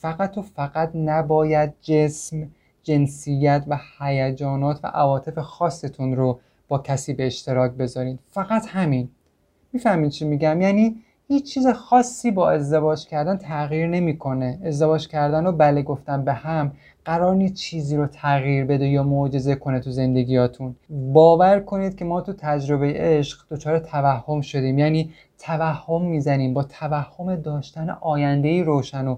فقط 0.00 0.38
و 0.38 0.42
فقط 0.42 0.90
نباید 0.94 1.74
جسم 1.82 2.48
جنسیت 2.82 3.64
و 3.68 3.78
هیجانات 3.98 4.80
و 4.84 4.86
عواطف 4.86 5.38
خاصتون 5.38 6.16
رو 6.16 6.40
با 6.68 6.78
کسی 6.78 7.14
به 7.14 7.26
اشتراک 7.26 7.72
بذارین. 7.72 8.18
فقط 8.30 8.66
همین. 8.68 9.08
می‌فهمین 9.72 10.10
چی 10.10 10.24
میگم؟ 10.24 10.60
یعنی 10.60 10.96
هیچ 11.28 11.54
چیز 11.54 11.66
خاصی 11.66 12.30
با 12.30 12.50
ازدواج 12.50 13.06
کردن 13.06 13.36
تغییر 13.36 13.86
نمی‌کنه. 13.86 14.58
ازدواج 14.64 15.08
کردن 15.08 15.46
و 15.46 15.52
بله 15.52 15.82
گفتن 15.82 16.24
به 16.24 16.32
هم 16.32 16.72
قرار 17.04 17.34
نیست 17.34 17.54
چیزی 17.54 17.96
رو 17.96 18.06
تغییر 18.06 18.64
بده 18.64 18.88
یا 18.88 19.02
معجزه 19.02 19.54
کنه 19.54 19.80
تو 19.80 19.90
زندگیاتون. 19.90 20.76
باور 20.90 21.60
کنید 21.60 21.96
که 21.96 22.04
ما 22.04 22.20
تو 22.20 22.32
تجربه 22.32 22.92
عشق 22.96 23.38
دچار 23.50 23.78
توهم 23.78 24.40
شدیم. 24.40 24.78
یعنی 24.78 25.10
توهم 25.38 26.02
می‌زنیم. 26.02 26.54
با 26.54 26.62
توهم 26.62 27.36
داشتن 27.36 27.90
آینده 27.90 28.62
روشن 28.62 29.06
و 29.06 29.16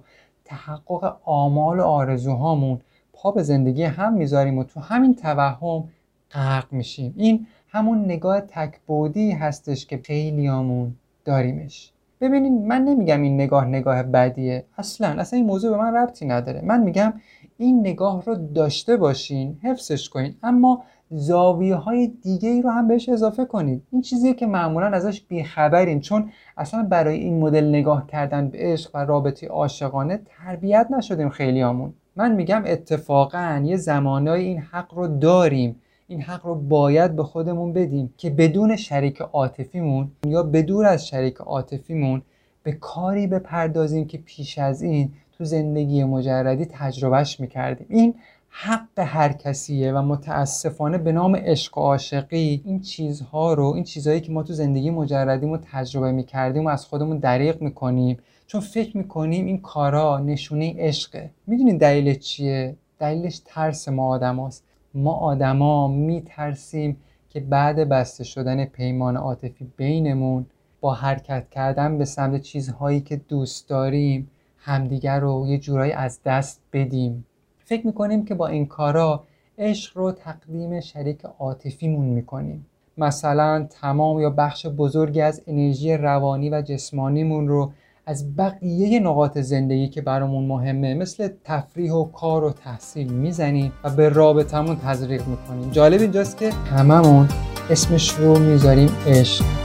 تحقق 0.50 1.16
آمال 1.24 1.80
و 1.80 1.82
آرزوهامون 1.82 2.80
پا 3.12 3.30
به 3.30 3.42
زندگی 3.42 3.82
هم 3.82 4.12
می‌ذاریم 4.12 4.58
و 4.58 4.64
تو 4.64 4.80
همین 4.80 5.14
توهم 5.14 5.84
غرق 6.30 6.72
میشیم. 6.72 7.14
این 7.16 7.46
همون 7.68 8.04
نگاه 8.04 8.40
تکبودی 8.40 9.30
هستش 9.30 9.86
که 9.86 10.00
خیلیامون 10.04 10.94
داریمش. 11.24 11.92
ببینید 12.20 12.52
من 12.52 12.84
نمیگم 12.84 13.22
این 13.22 13.34
نگاه 13.34 13.64
نگاه 13.64 14.02
بدیه. 14.02 14.64
اصلا 14.78 15.08
اصلا 15.08 15.36
این 15.36 15.46
موضوع 15.46 15.70
به 15.70 15.82
من 15.82 15.94
ربطی 15.94 16.26
نداره. 16.26 16.60
من 16.64 16.82
میگم 16.82 17.12
این 17.58 17.80
نگاه 17.80 18.24
رو 18.24 18.34
داشته 18.34 18.96
باشین 18.96 19.58
حفظش 19.62 20.08
کنین. 20.08 20.34
اما 20.42 20.82
زاویه 21.10 21.74
های 21.74 22.06
دیگه 22.06 22.48
ای 22.48 22.62
رو 22.62 22.70
هم 22.70 22.88
بهش 22.88 23.08
اضافه 23.08 23.44
کنید. 23.44 23.82
این 23.92 24.02
چیزیه 24.02 24.34
که 24.34 24.46
معمولا 24.46 24.86
ازش 24.86 25.20
بیخبرین 25.20 26.00
چون 26.00 26.30
اصلا 26.56 26.82
برای 26.82 27.18
این 27.18 27.40
مدل 27.40 27.68
نگاه 27.68 28.06
کردن 28.06 28.48
به 28.48 28.58
عشق 28.60 28.90
و 28.94 28.98
رابطه 29.04 29.48
عاشقانه 29.48 30.20
تربیت 30.26 30.86
نشدیم 30.90 31.28
خیلیامون 31.28 31.92
من 32.16 32.34
میگم 32.34 32.62
اتفاقا 32.66 33.62
یه 33.64 33.76
زمانای 33.76 34.44
این 34.44 34.58
حق 34.58 34.94
رو 34.94 35.18
داریم. 35.18 35.76
این 36.08 36.22
حق 36.22 36.46
رو 36.46 36.54
باید 36.54 37.16
به 37.16 37.22
خودمون 37.22 37.72
بدیم 37.72 38.14
که 38.16 38.30
بدون 38.30 38.76
شریک 38.76 39.20
عاطفیمون 39.20 40.10
یا 40.26 40.42
بدور 40.42 40.86
از 40.86 41.06
شریک 41.06 41.36
عاطفیمون 41.36 42.22
به 42.62 42.72
کاری 42.72 43.26
بپردازیم 43.26 44.06
که 44.06 44.18
پیش 44.18 44.58
از 44.58 44.82
این 44.82 45.12
تو 45.38 45.44
زندگی 45.44 46.04
مجردی 46.04 46.64
تجربهش 46.64 47.40
می‌کردیم. 47.40 47.86
این 47.90 48.14
حق 48.52 48.98
هر 48.98 49.32
کسیه 49.32 49.92
و 49.92 50.02
متاسفانه 50.02 50.98
به 50.98 51.12
نام 51.12 51.36
عشق 51.36 51.78
و 51.78 51.80
عاشقی 51.80 52.62
این 52.64 52.80
چیزها 52.80 53.54
رو 53.54 53.64
این 53.64 53.84
چیزهایی 53.84 54.20
که 54.20 54.32
ما 54.32 54.42
تو 54.42 54.52
زندگی 54.52 54.90
مجردیم 54.90 55.50
و 55.50 55.58
تجربه 55.72 56.12
می‌کردیم 56.12 56.66
و 56.66 56.68
از 56.68 56.86
خودمون 56.86 57.18
دریغ 57.18 57.62
می‌کنیم. 57.62 58.18
چون 58.46 58.60
فکر 58.60 58.96
می‌کنیم 58.96 59.46
این 59.46 59.60
کارا 59.60 60.18
نشونه 60.18 60.74
عشقه. 60.78 61.30
می‌دونین 61.46 61.76
دلیل 61.76 62.14
چیه؟ 62.14 62.76
دلیلش 62.98 63.40
ترس 63.44 63.88
ما 63.88 64.08
آدم 64.08 64.50
ما 64.94 65.12
آدما 65.12 65.88
میترسیم 65.88 66.96
که 67.30 67.40
بعد 67.40 67.88
بسته 67.88 68.24
شدن 68.24 68.64
پیمان 68.64 69.16
عاطفی 69.16 69.72
بینمون 69.76 70.46
با 70.80 70.94
حرکت 70.94 71.50
کردن 71.50 71.98
به 71.98 72.04
سمت 72.04 72.42
چیزهایی 72.42 73.00
که 73.00 73.16
دوست 73.16 73.68
داریم 73.68 74.30
همدیگر 74.58 75.20
رو 75.20 75.46
یه 75.48 75.58
جورایی 75.58 75.92
از 75.92 76.20
دست 76.24 76.60
بدیم. 76.72 77.26
فکر 77.70 77.86
می‌کنیم 77.86 78.24
که 78.24 78.34
با 78.34 78.46
این 78.46 78.66
کارا 78.66 79.24
عشق 79.58 79.98
رو 79.98 80.12
تقدیم 80.12 80.80
شریک 80.80 81.20
عاطفیمون 81.38 82.06
می‌کنیم. 82.06 82.66
مثلا 82.98 83.66
تمام 83.80 84.20
یا 84.20 84.30
بخش 84.30 84.66
بزرگی 84.66 85.20
از 85.20 85.42
انرژی 85.46 85.96
روانی 85.96 86.50
و 86.50 86.62
جسمانیمون 86.62 87.48
رو 87.48 87.72
از 88.06 88.36
بقیه 88.36 89.00
نقاط 89.00 89.38
زندگی 89.38 89.88
که 89.88 90.00
برامون 90.00 90.44
مهمه 90.44 90.94
مثل 90.94 91.28
تفریح 91.44 91.92
و 91.92 92.04
کار 92.04 92.44
و 92.44 92.52
تحصیل 92.52 93.12
می‌زنیم 93.12 93.72
و 93.84 93.90
به 93.90 94.08
رابطمون 94.08 94.76
تزریق 94.76 95.26
می‌کنیم. 95.28 95.70
جالب 95.70 96.00
اینجاست 96.00 96.38
که 96.38 96.50
هممون 96.50 97.28
اسمش 97.70 98.14
رو 98.14 98.38
می‌ذاریم 98.38 98.90
عشق. 99.06 99.59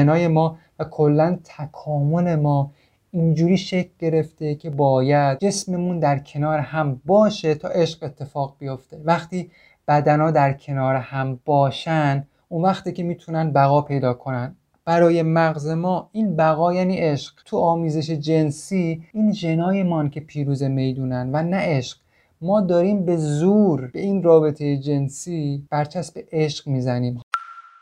ژنای 0.00 0.28
ما 0.28 0.58
و 0.78 0.84
کلا 0.84 1.38
تکامل 1.44 2.36
ما 2.36 2.70
اینجوری 3.10 3.56
شکل 3.56 3.90
گرفته 3.98 4.54
که 4.54 4.70
باید 4.70 5.38
جسممون 5.38 5.98
در 5.98 6.18
کنار 6.18 6.58
هم 6.58 7.00
باشه 7.06 7.54
تا 7.54 7.68
عشق 7.68 8.04
اتفاق 8.04 8.56
بیفته. 8.58 9.00
وقتی 9.04 9.50
بدنا 9.88 10.30
در 10.30 10.52
کنار 10.52 10.94
هم 10.94 11.40
باشن 11.44 12.26
اون 12.48 12.62
وقتی 12.62 12.92
که 12.92 13.02
می‌تونن 13.02 13.52
بقا 13.52 13.82
پیدا 13.82 14.14
کنن. 14.14 14.54
برای 14.84 15.22
مغز 15.22 15.68
ما 15.68 16.08
این 16.12 16.36
بقا 16.36 16.74
یعنی 16.74 16.96
عشق. 16.96 17.34
تو 17.44 17.58
آمیزش 17.58 18.10
جنسی 18.10 19.02
این 19.12 19.32
ژنایمان 19.32 20.10
که 20.10 20.20
پیروز 20.20 20.62
می‌دونن 20.62 21.30
و 21.32 21.42
نه 21.42 21.56
عشق. 21.56 21.98
ما 22.40 22.60
داریم 22.60 23.04
به 23.04 23.16
زور 23.16 23.90
به 23.94 24.00
این 24.00 24.22
رابطه 24.22 24.76
جنسی 24.76 25.66
برچسب 25.70 26.20
عشق 26.32 26.68
می‌زنیم. 26.68 27.20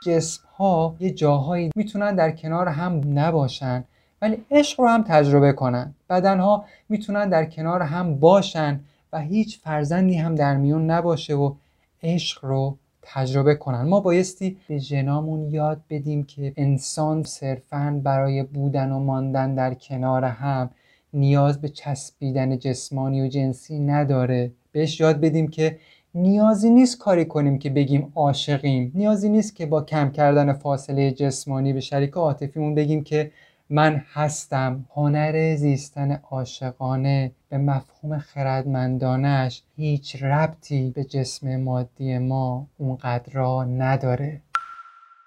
جسم 0.02 0.42
ها 0.56 0.96
یه 1.00 1.10
جاهایی 1.10 1.70
می‌تونن 1.76 2.14
در 2.14 2.30
کنار 2.30 2.68
هم 2.68 3.00
نباشن 3.18 3.84
ولی 4.22 4.44
عشق 4.50 4.80
رو 4.80 4.88
هم 4.88 5.02
تجربه 5.02 5.52
کنن. 5.52 5.94
بدن 6.10 6.40
ها 6.40 6.64
می‌تونن 6.88 7.28
در 7.28 7.44
کنار 7.44 7.82
هم 7.82 8.14
باشن 8.14 8.80
و 9.12 9.20
هیچ 9.20 9.60
فرزندی 9.60 10.14
هم 10.14 10.34
در 10.34 10.56
میون 10.56 10.90
نباشه 10.90 11.34
و 11.34 11.54
عشق 12.02 12.44
رو 12.44 12.76
تجربه 13.02 13.54
کنن. 13.54 13.82
ما 13.82 14.00
بایستی 14.00 14.56
به 14.68 14.80
جنامون 14.80 15.50
یاد 15.50 15.80
بدیم 15.90 16.24
که 16.24 16.52
انسان 16.56 17.22
صرفا 17.22 18.00
برای 18.04 18.42
بودن 18.42 18.92
و 18.92 18.98
ماندن 18.98 19.54
در 19.54 19.74
کنار 19.74 20.24
هم 20.24 20.70
نیاز 21.12 21.60
به 21.60 21.68
چسبیدن 21.68 22.58
جسمانی 22.58 23.22
و 23.22 23.28
جنسی 23.28 23.78
نداره. 23.78 24.52
بهش 24.72 25.00
یاد 25.00 25.20
بدیم 25.20 25.48
که 25.48 25.78
نیازی 26.14 26.70
نیست 26.70 26.98
کاری 26.98 27.24
کنیم 27.24 27.58
که 27.58 27.70
بگیم 27.70 28.12
عاشقیم. 28.14 28.92
نیازی 28.94 29.28
نیست 29.28 29.56
که 29.56 29.66
با 29.66 29.82
کم 29.82 30.10
کردن 30.10 30.52
فاصله 30.52 31.12
جسمانی 31.12 31.72
به 31.72 31.80
شریک 31.80 32.10
عاطفیمون 32.10 32.74
بگیم 32.74 33.04
که 33.04 33.30
من 33.70 34.02
هستم. 34.12 34.84
هنر 34.94 35.56
زیستن 35.56 36.20
عاشقانه 36.30 37.32
به 37.48 37.58
مفهوم 37.58 38.18
خردمندانش 38.18 39.62
هیچ 39.76 40.22
ربطی 40.22 40.90
به 40.90 41.04
جسم 41.04 41.56
مادی 41.56 42.18
ما 42.18 42.66
اونقدر 42.78 43.32
را 43.32 43.64
نداره. 43.64 44.40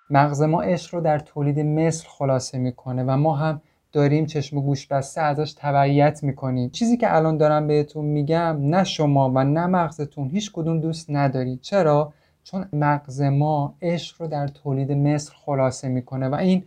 مغز 0.09 0.41
ما 0.41 0.61
عشق 0.61 0.95
رو 0.95 1.01
در 1.01 1.19
تولید 1.19 1.59
مثل 1.59 2.07
خلاصه 2.07 2.57
می‌کنه 2.57 3.03
و 3.03 3.17
ما 3.17 3.35
هم 3.35 3.61
داریم 3.91 4.25
چشم 4.25 4.57
و 4.57 4.61
گوش 4.61 4.87
بسته 4.87 5.21
ازش 5.21 5.53
تبعیت 5.57 6.23
می‌کنیم. 6.23 6.69
چیزی 6.69 6.97
که 6.97 7.15
الان 7.15 7.37
دارم 7.37 7.67
بهتون 7.67 8.05
میگم 8.05 8.57
نه 8.61 8.83
شما 8.83 9.29
و 9.29 9.43
نه 9.43 9.65
مغزتون 9.67 10.29
هیچ 10.29 10.51
کدوم 10.51 10.79
دوست 10.79 11.05
ندارید. 11.09 11.61
چرا؟ 11.61 12.13
چون 12.43 12.65
مغز 12.73 13.21
ما 13.21 13.75
عشق 13.81 14.21
رو 14.21 14.27
در 14.27 14.47
تولید 14.47 14.91
مثل 14.91 15.33
خلاصه 15.45 15.87
می‌کنه 15.87 16.27
و 16.29 16.35
این 16.35 16.63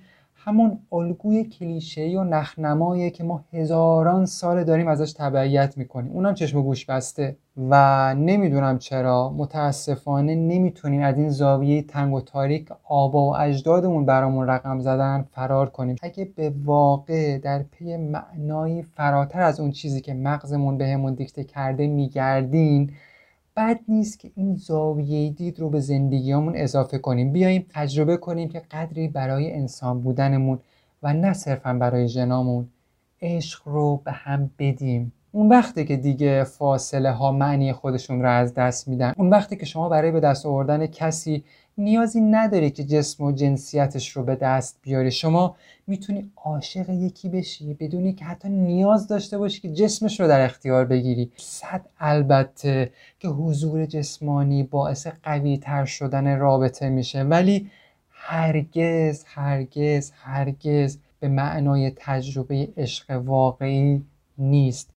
همون 0.46 0.78
الگوی 0.92 1.44
کلیشه‌ای 1.44 2.16
و 2.16 2.24
نخنماییه 2.24 3.10
که 3.10 3.24
ما 3.24 3.44
هزاران 3.52 4.26
سال 4.26 4.64
داریم 4.64 4.88
ازش 4.88 5.12
تبعیت 5.12 5.78
می‌کنیم. 5.78 6.12
اونم 6.12 6.34
چشم 6.34 6.58
و 6.58 6.62
گوش 6.62 6.84
بسته. 6.86 7.36
و 7.70 8.14
نمی‌دونم 8.14 8.78
چرا 8.78 9.30
متاسفانه 9.36 10.34
نمی‌تونیم 10.34 11.02
از 11.02 11.18
این 11.18 11.28
زاویه 11.28 11.82
تنگ 11.82 12.14
و 12.14 12.20
تاریک 12.20 12.68
آبا 12.84 13.30
و 13.30 13.36
اجدادمون 13.36 14.06
برامون 14.06 14.46
رقم 14.46 14.80
زدن 14.80 15.24
فرار 15.32 15.70
کنیم. 15.70 15.96
اگه 16.02 16.28
به 16.36 16.52
واقع 16.64 17.38
در 17.38 17.62
پی 17.62 17.96
معنایی 17.96 18.82
فراتر 18.82 19.40
از 19.40 19.60
اون 19.60 19.70
چیزی 19.70 20.00
که 20.00 20.14
مغزمون 20.14 20.78
بهمون 20.78 21.14
دیکته 21.14 21.44
کرده 21.44 21.86
میگردین 21.86 22.90
بد 23.56 23.80
نیست 23.88 24.18
که 24.18 24.30
این 24.34 24.56
زاویه 24.56 25.30
دید 25.30 25.60
رو 25.60 25.70
به 25.70 25.80
زندگیامون 25.80 26.56
اضافه 26.56 26.98
کنیم. 26.98 27.32
بیاییم 27.32 27.66
تجربه 27.68 28.16
کنیم 28.16 28.48
که 28.48 28.62
قدری 28.70 29.08
برای 29.08 29.52
انسان 29.52 30.00
بودنمون 30.00 30.58
و 31.02 31.12
نه 31.12 31.32
صرفا 31.32 31.72
برای 31.72 32.08
جنامون 32.08 32.68
عشق 33.22 33.68
رو 33.68 33.96
به 34.04 34.12
هم 34.12 34.50
بدیم. 34.58 35.12
اون 35.32 35.48
وقتی 35.48 35.84
که 35.84 35.96
دیگه 35.96 36.44
فاصله 36.44 37.10
ها 37.10 37.32
معنی 37.32 37.72
خودشون 37.72 38.22
رو 38.22 38.30
از 38.30 38.54
دست 38.54 38.88
میدن. 38.88 39.12
اون 39.16 39.30
وقتی 39.30 39.56
که 39.56 39.66
شما 39.66 39.88
برای 39.88 40.10
به 40.10 40.20
دست 40.20 40.46
آوردن 40.46 40.86
کسی 40.86 41.44
نیازی 41.78 42.20
نداری 42.20 42.70
که 42.70 42.84
جسم 42.84 43.24
و 43.24 43.32
جنسیتش 43.32 44.10
رو 44.10 44.22
به 44.22 44.36
دست 44.36 44.78
بیاری. 44.82 45.10
شما 45.10 45.56
می‌تونی 45.86 46.30
عاشق 46.36 46.90
یکی 46.90 47.28
بشی 47.28 47.74
بدونی 47.74 48.12
که 48.12 48.24
حتی 48.24 48.48
نیاز 48.48 49.08
داشته 49.08 49.38
باشی 49.38 49.60
که 49.60 49.72
جسمش 49.72 50.20
رو 50.20 50.28
در 50.28 50.44
اختیار 50.44 50.84
بگیری. 50.84 51.32
صد 51.36 51.86
البته 52.00 52.92
که 53.20 53.28
حضور 53.28 53.86
جسمانی 53.86 54.62
باعث 54.62 55.06
قوی 55.22 55.58
تر 55.58 55.84
شدن 55.84 56.38
رابطه 56.38 56.88
میشه. 56.88 57.22
ولی 57.22 57.70
هرگز 58.10 59.24
هرگز 59.26 60.12
هرگز 60.14 60.98
به 61.20 61.28
معنای 61.28 61.92
تجربه 61.96 62.68
عشق 62.76 63.10
واقعی 63.10 64.02
نیست. 64.38 64.93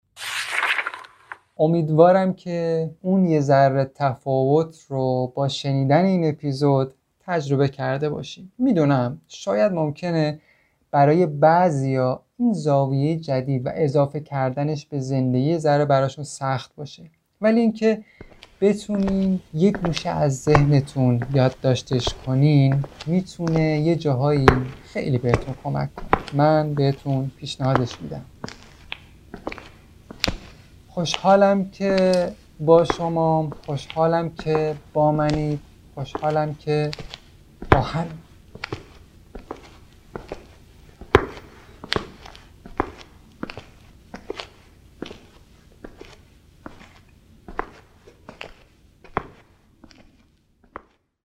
امیدوارم 1.57 2.33
که 2.33 2.89
اون 3.01 3.25
یه 3.25 3.39
ذره 3.41 3.91
تفاوت 3.95 4.77
رو 4.87 5.31
با 5.35 5.47
شنیدن 5.47 6.05
این 6.05 6.29
اپیزود 6.29 6.93
تجربه 7.25 7.67
کرده 7.67 8.09
باشیم. 8.09 8.51
می‌دونم 8.57 9.21
شاید 9.27 9.71
ممکنه 9.71 10.39
برای 10.91 11.25
بعضیا 11.25 12.21
این 12.37 12.53
زاویه 12.53 13.15
جدید 13.15 13.65
و 13.65 13.69
اضافه 13.73 14.19
کردنش 14.19 14.85
به 14.85 14.99
زندگی 14.99 15.57
ذره 15.57 15.85
براشون 15.85 16.23
سخت 16.23 16.75
باشه. 16.75 17.03
ولی 17.41 17.59
اینکه 17.59 18.01
بتونین 18.61 19.39
یک 19.53 19.77
گوشه 19.77 20.09
از 20.09 20.43
ذهنتون 20.43 21.21
یادداشتش 21.33 22.13
کنین 22.25 22.83
می‌تونه 23.07 23.79
یه 23.79 23.95
جاهایی 23.95 24.45
خیلی 24.83 25.17
بهتون 25.17 25.55
کمک 25.63 25.95
کنه. 25.95 26.07
من 26.33 26.73
بهتون 26.73 27.31
پیشنهادش 27.37 28.01
میدم. 28.01 28.25
خوشحالم 30.95 31.69
که 31.69 32.31
با 32.59 32.83
شما 32.83 33.49
خوشحالم 33.65 34.29
که 34.29 34.75
با 34.93 35.11
منی 35.11 35.59
خوشحالم 35.95 36.55
که 36.55 36.91
با 37.71 37.81
هم. 37.81 38.24